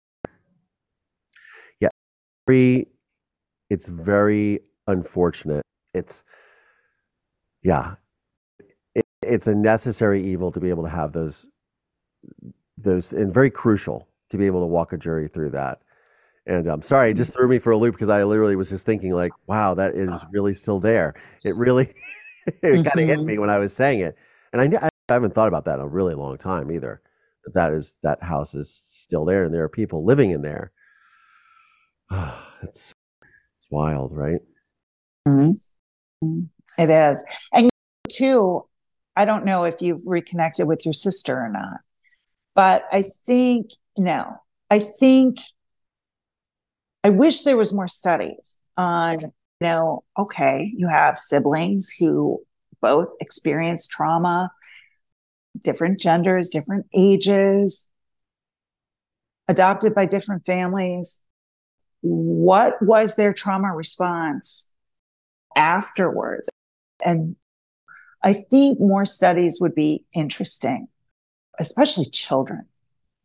[1.80, 1.88] yeah,
[2.46, 2.88] very
[3.70, 5.64] it's very unfortunate.
[5.94, 6.24] It's
[7.62, 7.94] yeah,
[8.94, 11.48] it, it's a necessary evil to be able to have those
[12.76, 15.82] those and very crucial to be able to walk a jury through that.
[16.46, 18.68] And I'm um, sorry, it just threw me for a loop because I literally was
[18.68, 21.14] just thinking like, wow, that is really still there.
[21.44, 21.88] It really
[22.46, 22.82] it mm-hmm.
[22.82, 24.16] kind of hit me when I was saying it.
[24.52, 27.00] And I, I haven't thought about that in a really long time either.
[27.44, 30.72] That that is that house is still there and there are people living in there.
[32.62, 32.94] it's
[33.54, 34.40] it's wild, right?
[35.26, 36.40] Mm-hmm.
[36.78, 37.24] It is.
[37.52, 37.70] And
[38.08, 38.66] too,
[39.16, 41.80] I don't know if you've reconnected with your sister or not,
[42.54, 44.36] but I think, no,
[44.70, 45.38] I think,
[47.04, 49.32] I wish there was more studies on,
[49.62, 52.42] know, okay, you have siblings who
[52.80, 54.50] both experience trauma,
[55.62, 57.88] different genders, different ages,
[59.48, 61.22] adopted by different families.
[62.00, 64.74] What was their trauma response
[65.56, 66.48] afterwards?
[67.04, 67.36] And
[68.22, 70.88] I think more studies would be interesting,
[71.58, 72.66] especially children,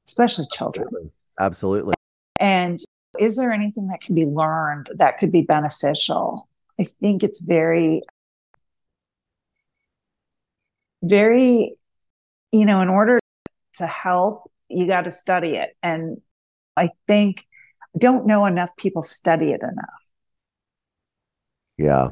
[0.07, 0.87] especially children.
[0.87, 1.11] Absolutely.
[1.39, 1.93] Absolutely.
[2.39, 2.79] And
[3.19, 6.47] is there anything that can be learned that could be beneficial?
[6.79, 8.01] I think it's very,
[11.01, 11.77] very,
[12.51, 13.19] you know, in order
[13.75, 15.75] to help, you got to study it.
[15.81, 16.21] And
[16.75, 17.47] I think,
[17.95, 20.03] I don't know enough people study it enough.
[21.77, 22.09] Yeah.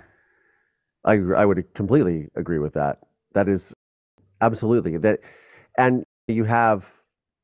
[1.06, 3.00] I I would completely agree with that.
[3.34, 3.74] That is
[4.42, 5.20] absolutely that,
[5.78, 6.92] and you have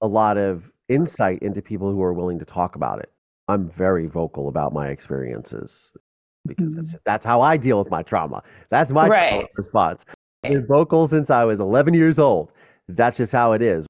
[0.01, 3.11] a lot of insight into people who are willing to talk about it.
[3.47, 5.93] I'm very vocal about my experiences
[6.45, 6.81] because mm-hmm.
[6.81, 8.43] that's, that's how I deal with my trauma.
[8.69, 9.47] That's my right.
[9.57, 10.05] response.
[10.43, 12.51] I've been vocal since I was 11 years old.
[12.87, 13.87] That's just how it is.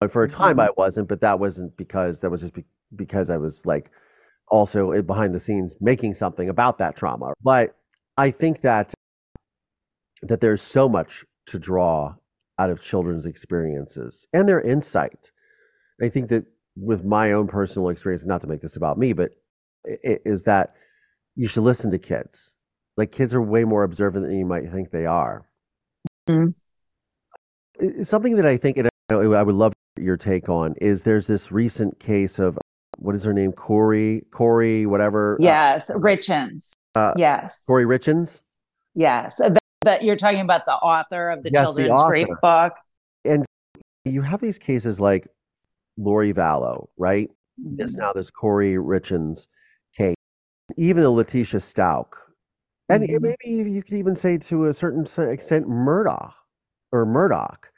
[0.00, 0.60] And for a time, mm-hmm.
[0.60, 2.64] I wasn't, but that wasn't because that was just be-
[2.94, 3.90] because I was like
[4.48, 7.34] also behind the scenes making something about that trauma.
[7.42, 7.76] But
[8.16, 8.94] I think that
[10.22, 12.16] that there's so much to draw
[12.58, 15.30] out of children's experiences and their insight.
[16.02, 16.46] I think that
[16.80, 19.32] with my own personal experience, not to make this about me, but
[19.84, 20.74] is that
[21.34, 22.56] you should listen to kids.
[22.96, 25.48] Like kids are way more observant than you might think they are.
[26.28, 28.02] Mm-hmm.
[28.02, 32.00] Something that I think, and I would love your take on, is there's this recent
[32.00, 32.58] case of
[32.98, 35.34] what is her name, Kouri, Kouri, whatever.
[35.34, 36.72] Uh, yes, uh, Richins.
[36.96, 37.64] Uh, yes.
[37.68, 38.42] Kouri Richins.
[38.94, 39.40] Yes.
[39.82, 42.72] That you're talking about the author of the yes, children's the rape book.
[43.24, 43.46] And
[44.04, 45.28] you have these cases like
[45.98, 47.28] Lori Vallow, right?
[47.60, 47.76] Mm-hmm.
[47.76, 49.48] There's now this Kouri Richins
[49.96, 50.14] case.
[50.76, 52.14] Even the Letitia Stauch
[52.90, 53.20] And Mhm.
[53.44, 56.34] maybe you could even say to a certain extent Murdoch
[56.92, 57.70] or Murdoch.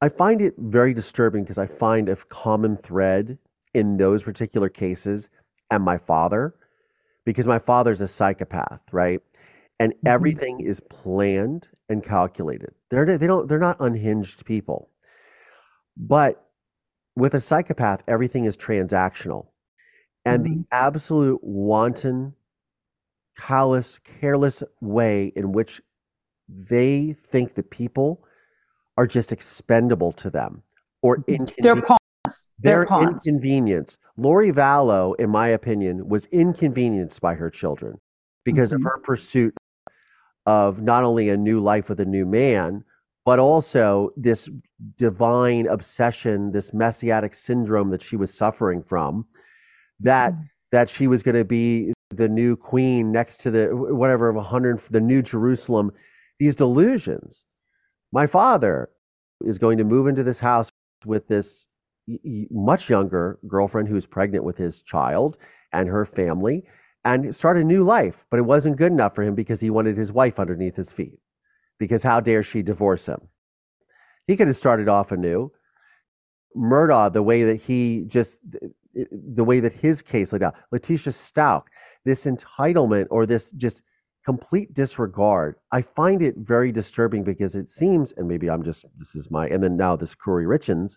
[0.00, 3.38] I find it very disturbing because I find a common thread
[3.72, 5.30] in those particular cases
[5.70, 6.54] and my father,
[7.24, 9.20] because my father's a psychopath, right?
[9.80, 9.98] And Mhm.
[10.06, 12.74] everything is planned and calculated.
[12.90, 14.90] They're they don't they're not unhinged people.
[15.96, 16.48] But
[17.16, 19.48] with a psychopath, everything is transactional.
[20.24, 22.34] And the absolute wanton,
[23.36, 25.82] callous, careless way in which
[26.48, 28.24] they think that people
[28.96, 30.62] are just expendable to them
[31.02, 31.98] or They're pawns.
[32.58, 33.26] They're Their pawns.
[33.26, 33.98] inconvenience.
[34.16, 37.98] Lori Vallow, in my opinion, was inconvenienced by her children
[38.44, 38.76] because Mhm.
[38.76, 39.54] of her pursuit
[40.46, 42.84] of not only a new life with a new man,
[43.24, 44.50] but also this
[44.96, 49.26] divine obsession, this messianic syndrome that she was suffering from,
[50.00, 50.48] that Mhm.
[50.72, 54.42] that she was going to be the new queen next to the whatever of a
[54.42, 55.92] hundred, the new Jerusalem.
[56.38, 57.46] These delusions.
[58.12, 58.90] My father
[59.44, 60.70] is going to move into this house
[61.06, 61.66] with this
[62.50, 65.38] much younger girlfriend who's pregnant with his child
[65.72, 66.64] and her family
[67.04, 68.26] and start a new life.
[68.30, 71.18] But it wasn't good enough for him because he wanted his wife underneath his feet.
[71.78, 73.28] Because how dare she divorce him?
[74.26, 75.52] He could have started off anew.
[76.56, 78.40] Murdaugh, the way that he just,
[78.94, 81.68] the way that his case laid out, Letitia Stout,
[82.04, 83.82] this entitlement or this just
[84.24, 85.56] complete disregard.
[85.72, 89.48] I find it very disturbing because it seems, and maybe I'm just, this is my,
[89.48, 90.96] and then now this Kouri Richins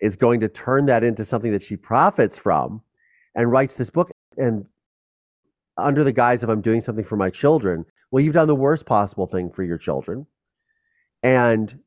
[0.00, 2.82] is going to turn that into something that she profits from
[3.34, 4.10] and writes this book.
[4.38, 4.66] And
[5.76, 8.86] under the guise of I'm doing something for my children, well, you've done the worst
[8.86, 10.26] possible thing for your children.
[11.22, 11.80] And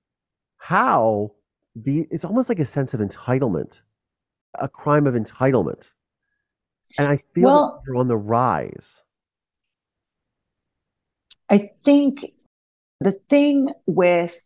[0.58, 1.34] how
[1.76, 3.82] the, it's almost like a sense of entitlement,
[4.60, 5.94] a crime of entitlement.
[6.98, 9.04] And I feel Well- they're on the rise.
[11.50, 12.26] I think
[13.00, 14.40] the thing with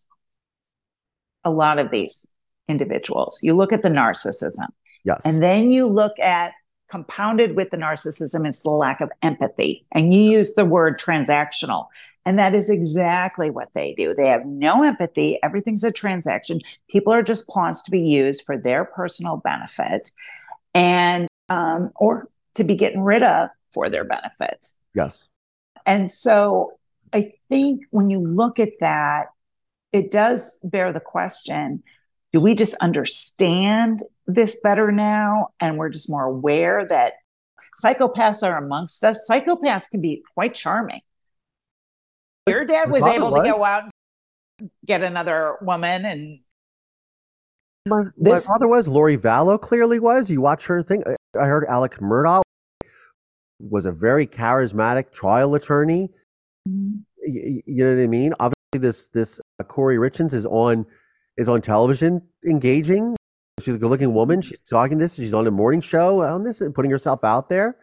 [1.44, 2.30] a lot of these
[2.70, 4.68] individuals, you look at the narcissism,
[5.04, 5.26] Yes.
[5.26, 6.54] and then you look at
[6.94, 9.84] compounded with the narcissism, is the lack of empathy.
[9.94, 11.88] And you use the word transactional.
[12.24, 14.14] And that is exactly what they do.
[14.14, 15.40] They have no empathy.
[15.42, 16.62] Everything's a transaction.
[16.88, 20.12] People are just pawns to be used for their personal benefit
[20.76, 24.68] and, um, or to be getting rid of for their benefit.
[24.94, 25.28] yes.
[25.88, 26.74] And so
[27.12, 29.30] I think when you look at that,
[29.92, 31.82] it does bear the question
[32.34, 35.50] do we just understand this better now?
[35.60, 37.14] And we're just more aware that
[37.82, 39.26] psychopaths are amongst us.
[39.30, 41.02] Psychopaths can be quite charming.
[42.48, 43.90] Your dad was able to go out
[44.60, 46.40] and get another woman and
[47.86, 48.88] My, This- my father was.
[48.88, 50.30] Lori Vallow clearly was.
[50.32, 51.04] You watch her thing.
[51.08, 52.42] I- heard Alex Murdaugh
[53.60, 56.10] was a very charismatic trial attorney.
[56.66, 56.94] Y-
[57.26, 58.34] y- You know what I mean?
[58.40, 60.86] Obviously, this this uh, Kouri Richins is on
[61.38, 63.16] is on television, engaging.
[63.60, 64.42] She's a good-looking woman.
[64.42, 65.16] She's talking this.
[65.16, 67.78] She's on a morning show on this and putting herself out there.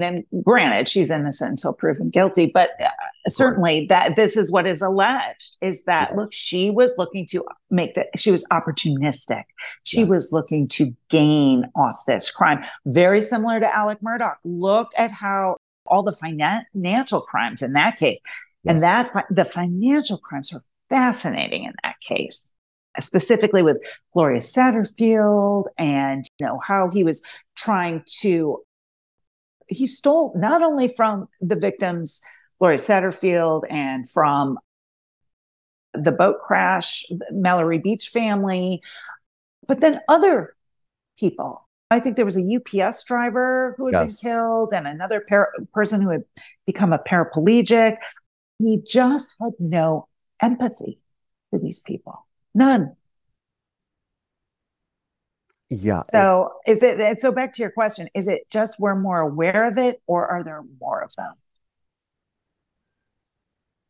[0.00, 2.88] And granted she's innocent until proven guilty but uh,
[3.26, 6.16] certainly that this is what is alleged is that Yes.
[6.16, 9.42] look she was looking to make that she was opportunistic
[9.82, 15.10] she was looking to gain off this crime very similar to Alex Murdaugh look at
[15.10, 18.20] how all the financial crimes in that case
[18.68, 22.52] and that the financial crimes are fascinating in that case
[23.00, 23.80] specifically with
[24.12, 27.22] gloria satterfield and you know how he was
[27.56, 28.60] trying to
[29.68, 32.22] he stole not only from the victims,
[32.58, 34.56] Gloria Satterfield, and from
[35.94, 38.80] the boat crash, Mallory Beach family,
[39.66, 40.54] but then other
[41.18, 41.68] people.
[41.90, 44.20] I think there was a UPS driver who had Yes.
[44.20, 46.24] been killed and another par- person who had
[46.66, 47.98] become a paraplegic.
[48.58, 50.08] He just had no
[50.40, 50.98] empathy
[51.50, 52.26] for these people.
[52.54, 52.94] None.
[55.70, 56.00] Yeah.
[56.00, 59.68] So is it and so back to your question, is it just we're more aware
[59.68, 61.34] of it or are there more of them?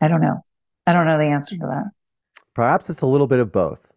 [0.01, 0.45] I don't know.
[0.87, 1.91] I don't know the answer to that.
[2.55, 3.93] perhaps it's a little bit of both.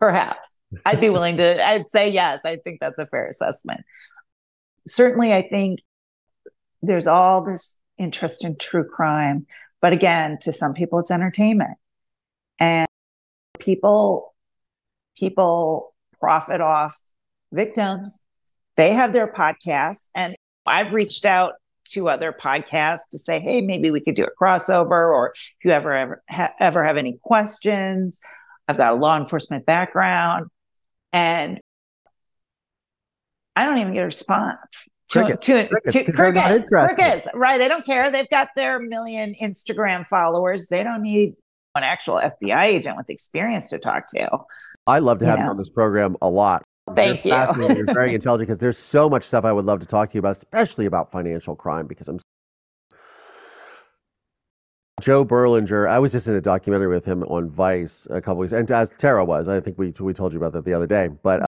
[0.00, 0.56] Perhaps.
[0.84, 2.40] I'd be willing to I'd say yes.
[2.44, 3.80] I think that's a fair assessment.
[4.86, 5.80] Certainly I think
[6.82, 9.46] there's all this interest in true crime,
[9.80, 11.78] but again, to some people it's entertainment.
[12.60, 12.87] And
[13.58, 14.34] people
[15.18, 16.96] people profit off
[17.52, 18.20] victims.
[18.76, 20.36] They have their podcasts and
[20.66, 21.54] I've reached out
[21.92, 25.70] to other podcasts to say, "Hey, maybe we could do a crossover or if you
[25.70, 28.20] ever ever ha- ever have any questions,
[28.68, 30.46] I've got a law enforcement background."
[31.12, 31.60] And
[33.56, 34.58] I don't even get a response.
[35.10, 35.46] Crickets.
[35.46, 35.94] To, to, Crickets.
[35.94, 37.58] to, crickets, crickets, right?
[37.58, 38.10] They don't care.
[38.10, 40.68] They've got their million Instagram followers.
[40.68, 41.34] They don't need
[41.78, 44.28] an actual FBI agent with experience to talk to.
[44.86, 46.62] I love to have you on this program a lot.
[46.94, 47.46] Thank You're you.
[47.46, 47.76] fascinating.
[47.78, 50.20] You're very intelligent because there's so much stuff I would love to talk to you
[50.20, 52.18] about, especially about financial crime because I'm
[55.00, 55.88] Joe Berlinger.
[55.88, 58.90] I was just in a documentary with him on Vice a couple weeks, and as
[58.90, 61.08] Terra was, I think we we told you about that the other day.
[61.08, 61.46] But uh,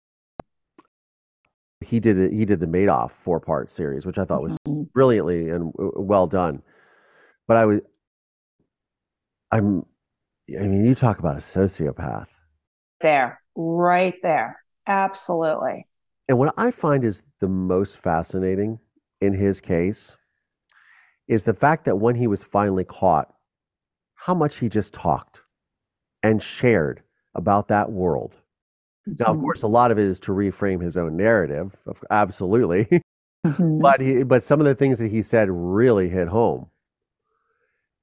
[1.80, 2.32] he did it.
[2.32, 4.92] He did the Madoff four part series, which I thought was Mhm.
[4.92, 6.62] brilliantly and well done.
[7.48, 7.80] But I was,
[9.50, 9.84] I'm,
[10.58, 12.28] I mean, you talk about a sociopath.
[13.00, 14.62] There, right there.
[14.86, 15.86] Absolutely.
[16.28, 18.80] And what I find is the most fascinating
[19.20, 20.16] in his case
[21.28, 23.32] is the fact that when he was finally caught,
[24.14, 25.42] how much he just talked
[26.22, 27.02] and shared
[27.34, 28.38] about that world.
[29.18, 29.42] Now, of Mhm.
[29.42, 31.76] course, a lot of it is to reframe his own narrative,
[32.10, 33.02] absolutely.
[33.44, 33.80] Mhm.
[33.82, 36.70] but he, but some of the things that he said really hit home,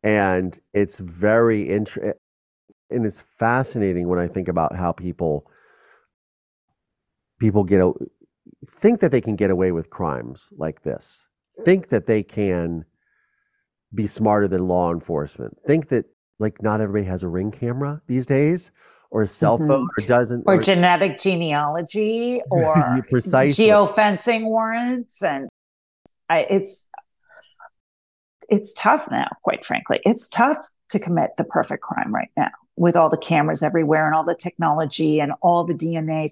[0.04, 2.14] and it's very interesting,
[2.90, 5.50] and it's fascinating when I think about how people
[7.40, 7.94] people get a,
[8.66, 11.28] think that they can get away with crimes like this,
[11.64, 12.86] think that they can
[13.94, 16.06] be smarter than law enforcement, think that
[16.40, 18.72] like not everybody has a ring camera these days
[19.10, 19.68] or a cell Mhm.
[19.68, 23.66] phone or doesn't or genetic genealogy or precisely.
[23.68, 25.48] geofencing warrants and
[26.30, 26.88] I, it's
[28.50, 30.00] it's tough now quite frankly.
[30.06, 30.58] It's tough
[30.90, 34.36] to commit the perfect crime right now with all the cameras everywhere and all the
[34.36, 36.30] technology and all the dna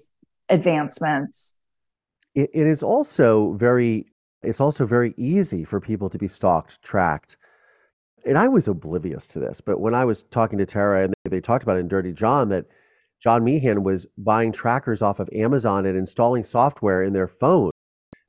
[0.48, 1.58] advancements.
[2.34, 4.06] It, it is also very
[4.42, 7.36] it's also very easy for people to be stalked tracked.
[8.24, 11.30] And i was oblivious to this but when i was talking to Terra and they,
[11.30, 12.66] they talked about it in dirty john that
[13.22, 17.70] john meehan was buying trackers off of amazon and installing software in their phone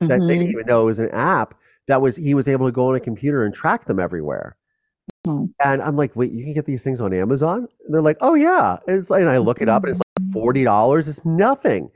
[0.00, 0.52] that they didn't mm-hmm.
[0.52, 1.54] even know it was an app
[1.88, 4.56] that was he was able to go on a computer and track them everywhere
[5.26, 5.50] Mhm.
[5.64, 7.66] and i'm like wait you can get these things on amazon?
[7.84, 8.78] And they're like oh yeah.
[8.86, 11.90] And, it's, and i look it up and it's like $40 it's nothing.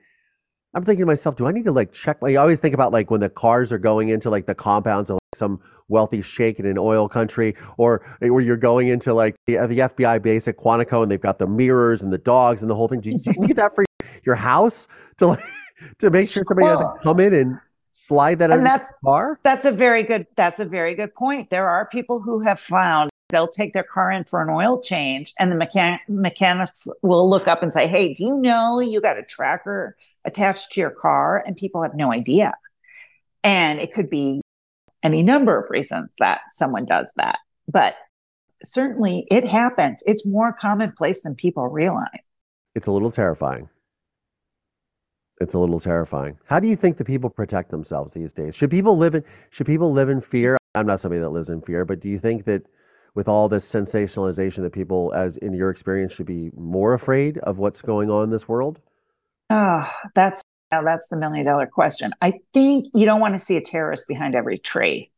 [0.75, 2.93] I'm thinking to myself do i need to like check my i always think about
[2.93, 6.59] like when the cars are going into like the compounds of like, some wealthy sheikh
[6.59, 10.57] in an oil country or where you're going into like the, the fbi base at
[10.57, 13.01] quantico and they've got the mirrors and the dogs and the whole thing.
[13.01, 13.85] Do you, do you need that for
[14.25, 14.89] your house
[15.19, 15.41] to like
[15.99, 17.59] to make sure somebody Well, doesn't come in and
[17.93, 21.51] slide that and that's the car That's a very good that's a very good point.
[21.51, 25.33] There are people who have found they'll take their car in for an oil change
[25.39, 29.19] and the mechan- mechanics will look up and say, "Hey, do you know you got
[29.19, 32.53] a tracker attached to your car?" and people have no idea.
[33.45, 34.41] And it could be
[35.03, 37.39] any number of reasons that someone does that.
[37.69, 37.97] But
[38.63, 40.03] certainly it happens.
[40.07, 42.09] It's more commonplace than people realize.
[42.75, 43.69] it's a little terrifying.
[45.43, 46.39] It's a little terrifying.
[46.47, 48.57] How do you think the people protect themselves these days?
[48.57, 50.57] Should people live in should people live in fear?
[50.75, 52.67] I'm not somebody that lives in fear, but do you think that
[53.15, 57.59] with all this sensationalization that people as in your experience should be more afraid of
[57.59, 58.81] what's going on in this world?
[59.51, 62.13] Oh, that's now that's the million dollar question.
[62.23, 65.11] I think you don't want to see a terrorist behind every tree.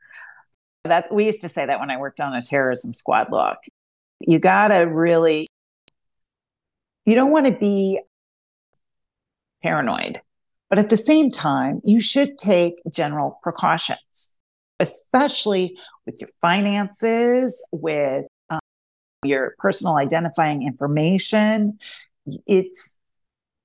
[0.85, 3.59] That's we used to say that when I worked on a terrorism squad look.
[4.21, 5.49] You gotta really
[7.05, 8.01] you don't want to be
[9.65, 10.21] paranoid,
[10.69, 14.35] but at the same time, you should take general precautions,
[14.79, 18.61] especially with your finances, with um,
[19.25, 21.79] your personal identifying information.
[22.47, 22.99] It's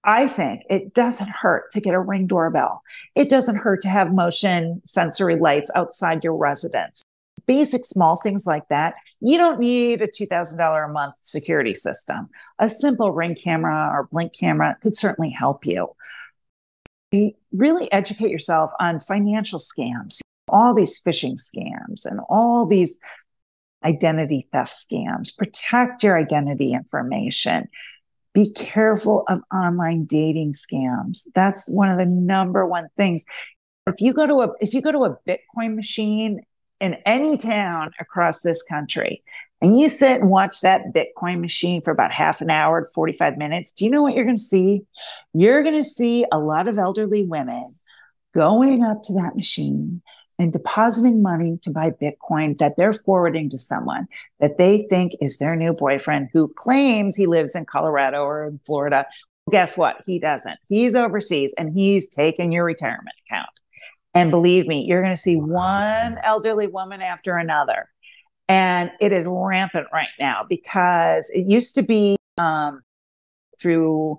[0.05, 2.81] I think it doesn't hurt to get a ring doorbell.
[3.15, 7.03] It doesn't hurt to have motion sensory lights outside your residence.
[7.49, 8.93] Basic small things like that.
[9.21, 12.29] You don't need a $2,000 a month security system.
[12.59, 15.87] A simple ring camera or blink camera could certainly help you.
[17.51, 22.99] Really educate yourself on financial scams, all these phishing scams and all these
[23.83, 25.35] identity theft scams.
[25.35, 27.67] Protect your identity information
[28.35, 33.25] be careful of online dating scams that's one of the number one things
[33.87, 36.39] if you go to a if you go to a bitcoin machine
[36.79, 39.23] in any town across this country
[39.61, 43.71] and you sit and watch that bitcoin machine for about half an hour 45 minutes
[43.71, 44.81] do you know what you're going to see
[45.33, 47.75] you're going to see a lot of elderly women
[48.33, 50.01] going up to that machine
[50.39, 54.07] and depositing money to buy Bitcoin that they're forwarding to someone
[54.39, 58.59] that they think is their new boyfriend who claims he lives in Colorado or in
[58.65, 59.05] Florida.
[59.51, 60.01] Guess what?
[60.05, 60.57] He doesn't.
[60.67, 63.49] He's overseas and he's taken your retirement account.
[64.13, 67.89] And believe me, you're going to see one elderly woman after another.
[68.47, 72.81] And it is rampant right now because it used to be um,
[73.59, 74.17] through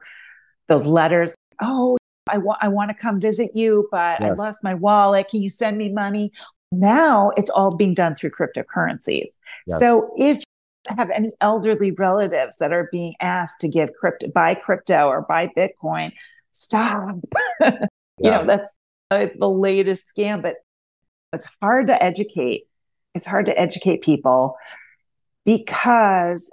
[0.68, 1.34] those letters.
[1.60, 1.96] Oh,
[2.28, 4.30] I want I want to come visit you, but Yes.
[4.30, 5.28] I lost my wallet.
[5.28, 6.30] Can you send me money?
[6.70, 9.30] Now it's all being done through cryptocurrencies.
[9.66, 9.80] Yes.
[9.80, 14.54] So if you have any elderly relatives that are being asked to give crypto, buy
[14.54, 16.12] crypto or buy Bitcoin,
[16.52, 17.16] stop.
[17.64, 17.72] you
[18.18, 18.38] Yeah.
[18.42, 18.72] know, that's
[19.10, 20.56] it's the latest scam, but
[21.32, 22.64] it's hard to educate.
[23.14, 24.56] It's hard to educate people
[25.44, 26.50] because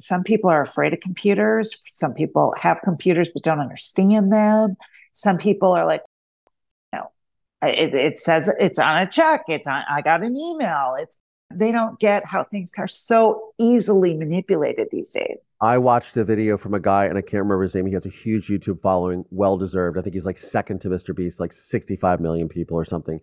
[0.00, 1.74] some people are afraid of computers.
[1.86, 4.76] Some people have computers but don't understand them.
[5.12, 6.02] Some people are like,
[6.92, 7.10] no,
[7.62, 9.44] it, it says it's on a check.
[9.48, 10.96] It's on, I got an email.
[10.98, 11.20] It's,
[11.52, 15.40] they don't get how things are so easily manipulated these days.
[15.60, 17.86] I watched a video from a guy, and I can't remember his name.
[17.86, 19.98] He has a huge YouTube following, well deserved.
[19.98, 21.14] I think he's like second to Mr.
[21.14, 23.20] Beast, like 65 million people or something.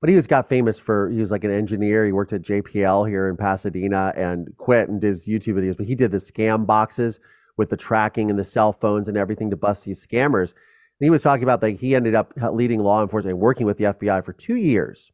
[0.00, 2.06] But he was got famous for he was like an engineer.
[2.06, 5.76] He worked at JPL here in Pasadena and quit and did his YouTube videos.
[5.76, 7.20] But he did the scam boxes
[7.58, 10.54] with the tracking and the cell phones and everything to bust these scammers.
[10.54, 13.76] And he was talking about like he ended up leading law enforcement and working with
[13.76, 15.12] the FBI for two years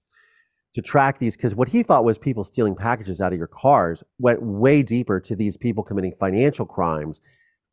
[0.77, 4.05] to track these because what he thought was people stealing packages out of your cars
[4.19, 7.23] went way deeper to these people committing financial crimes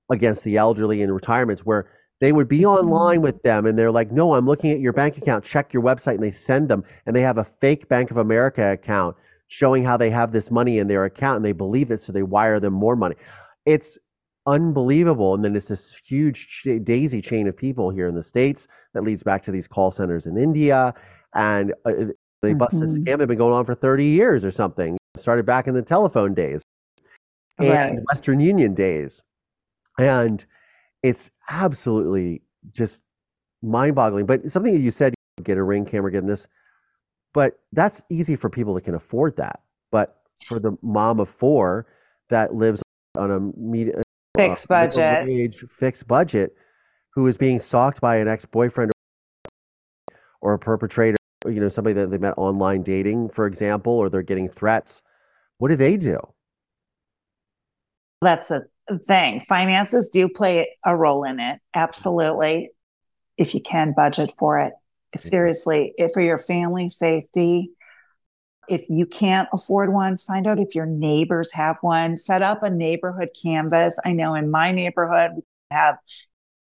[0.09, 4.09] against the elderly in retirements where they would be online with them and they're like
[4.09, 5.43] no i'm looking at your bank account.
[5.43, 8.71] Check your website and they send them and they have a fake bank of america
[8.71, 9.17] account
[9.49, 12.23] showing how they have this money in their account and they believe it so they
[12.23, 13.15] wire them more money.
[13.65, 13.99] It's
[14.45, 19.03] unbelievable and then it's this huge daisy chain of people here in the states that
[19.03, 20.93] leads back to these call centers in india
[21.33, 22.07] and uh,
[22.43, 24.97] uh, they busted a scam had been going on for 30 years or something.
[25.15, 26.61] Started back in the telephone days
[27.59, 27.99] and Right.
[28.07, 29.21] western union days.
[29.97, 30.45] And
[31.03, 32.41] it's absolutely
[32.71, 33.03] just
[33.61, 34.25] mind-boggling.
[34.25, 35.13] But something that you said
[35.43, 36.47] get a ring camera getting this
[37.33, 39.61] but that's easy for people that can afford that.
[39.91, 41.87] But for the mom of four
[42.29, 42.83] that lives
[43.17, 44.03] on a med-
[44.37, 45.25] Fixed uh, budget.
[45.25, 46.55] wage, fixed budget
[47.15, 48.91] who is being stalked by an ex-boyfriend
[50.41, 54.21] or a perpetrator you know somebody that they met online dating for example or they're
[54.21, 55.03] getting threats
[55.57, 56.19] what do they do
[58.21, 58.67] That's the
[59.05, 59.39] thing.
[59.39, 61.59] Finances do play a role in it.
[61.73, 62.71] Absolutely.
[63.37, 64.73] If you can budget for it.
[64.73, 65.19] Mm-hmm.
[65.19, 67.71] Seriously, if for your family safety,
[68.69, 72.17] if you can't afford one, find out if your neighbors have one.
[72.17, 73.99] Set up a neighborhood canvas.
[74.05, 75.41] I know in my neighborhood, we
[75.71, 75.97] have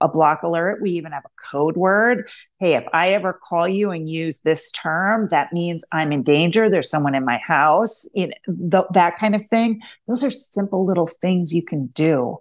[0.02, 0.82] a block alert.
[0.82, 2.30] We even have a code word.
[2.60, 6.70] Hey, if I ever call you and use this term, that means I'm in danger.
[6.70, 9.82] There's someone in my house, you know, th- that kind of thing.
[10.08, 12.38] Those are simple little things you can do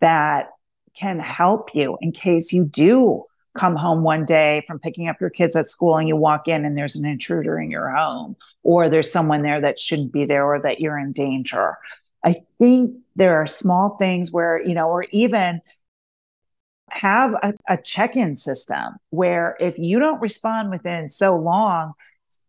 [0.00, 0.50] that
[0.94, 3.22] can help you in case you do
[3.56, 6.64] come home one day from picking up your kids at school and you walk in
[6.64, 10.44] and there's an intruder in your home or there's someone there that shouldn't be there
[10.44, 11.76] or that you're in danger.
[12.24, 15.60] I think there are small things where, you know, or even
[16.90, 21.92] have a, a check-in system where if you don't respond within so long,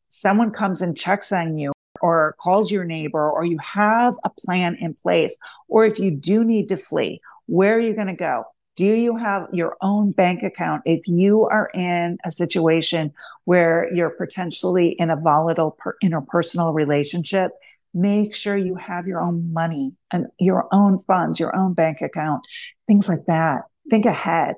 [0.08, 1.72] someone comes and checks on you
[2.02, 5.38] or calls your neighbor or you have a plan in place
[5.68, 8.44] or if you do need to flee where are you going to go?
[8.76, 13.12] Do you have your own bank account if you are in a situation
[13.46, 17.52] where you're potentially in a volatile per- interpersonal relationship?
[17.94, 22.46] Make sure you have your own money and your own funds your own bank account
[22.88, 24.56] things like that think ahead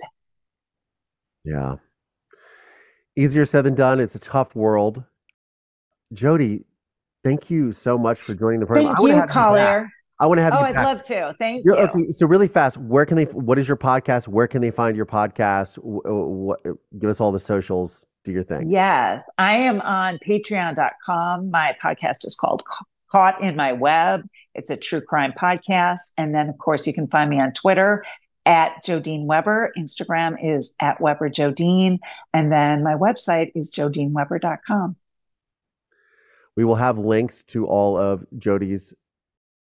[1.44, 1.76] Yeah.
[3.16, 4.00] Easier said than done.
[4.00, 5.04] It's a tough world.
[6.14, 6.66] Jodi,
[7.24, 8.96] thank you so much for joining the program.
[8.96, 9.90] thank you collier
[10.20, 10.62] I want to have oh, you.
[10.62, 10.86] oh i'd back.
[10.86, 13.24] love to thank You're- you okay, so really fast, where can they?
[13.26, 14.28] What is your podcast?
[14.28, 15.80] Where can they find your podcast?
[15.80, 15.82] Uh,
[16.14, 18.06] what, uh, give us all the socials.
[18.24, 18.68] Do your thing.
[18.68, 21.50] Yes, I am on patreon.com.
[21.50, 22.62] My podcast is called
[23.12, 24.22] Caught in My Web.
[24.54, 26.12] It's a true crime podcast.
[26.20, 28.04] And then, of course, you can find me on Twitter
[28.46, 29.72] at Jodene Weber.
[29.78, 32.00] Instagram is at Weber Jodene.
[32.34, 34.96] And then my website is jodeneweber.com.
[36.56, 38.94] We will have links to all of Jodi's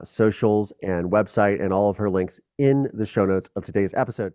[0.03, 4.33] socials and website and all of her links in the show notes of today's episode.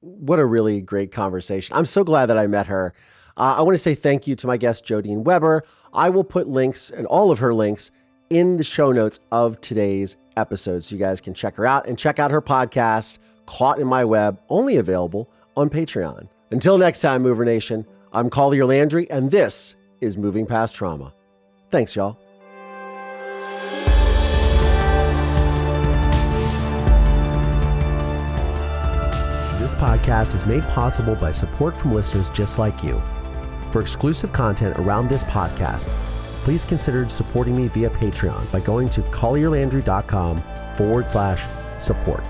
[0.00, 1.76] What a really great conversation.
[1.76, 2.94] I'm so glad that I met her.
[3.36, 5.64] Uh, I want to say thank you to my guest, Jodene Weber.
[5.92, 7.90] I will put links and all of her links
[8.30, 11.98] in the show notes of today's episode so you guys can check her out and
[11.98, 16.28] check out her podcast, Caught in My Web, only available on Patreon.
[16.50, 21.14] Until next time, Mover Nation, I'm Collier Landry, and this is Moving Past Trauma.
[21.70, 22.18] Thanks, y'all.
[29.58, 33.00] This podcast is made possible by support from listeners just like you.
[33.70, 35.92] For exclusive content around this podcast,
[36.44, 40.42] please consider supporting me via Patreon by going to collierlandry.com
[40.74, 41.42] forward slash
[41.78, 42.24] support.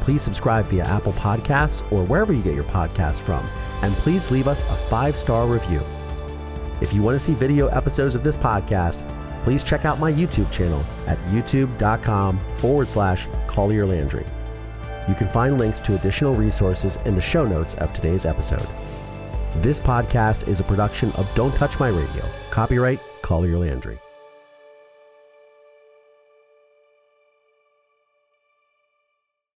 [0.00, 3.46] Please subscribe via Apple Podcasts or wherever you get your podcasts from,
[3.82, 5.82] and please leave us a five star review.
[6.80, 9.06] If you want to see video episodes of this podcast,
[9.44, 14.24] please check out my YouTube channel at youtube.com forward slash Collier Landry.
[15.08, 18.66] You can find links to additional resources in the show notes of today's episode.
[19.56, 22.24] This podcast is a production of Don't Touch My Radio.
[22.50, 23.98] Copyright Collier Landry.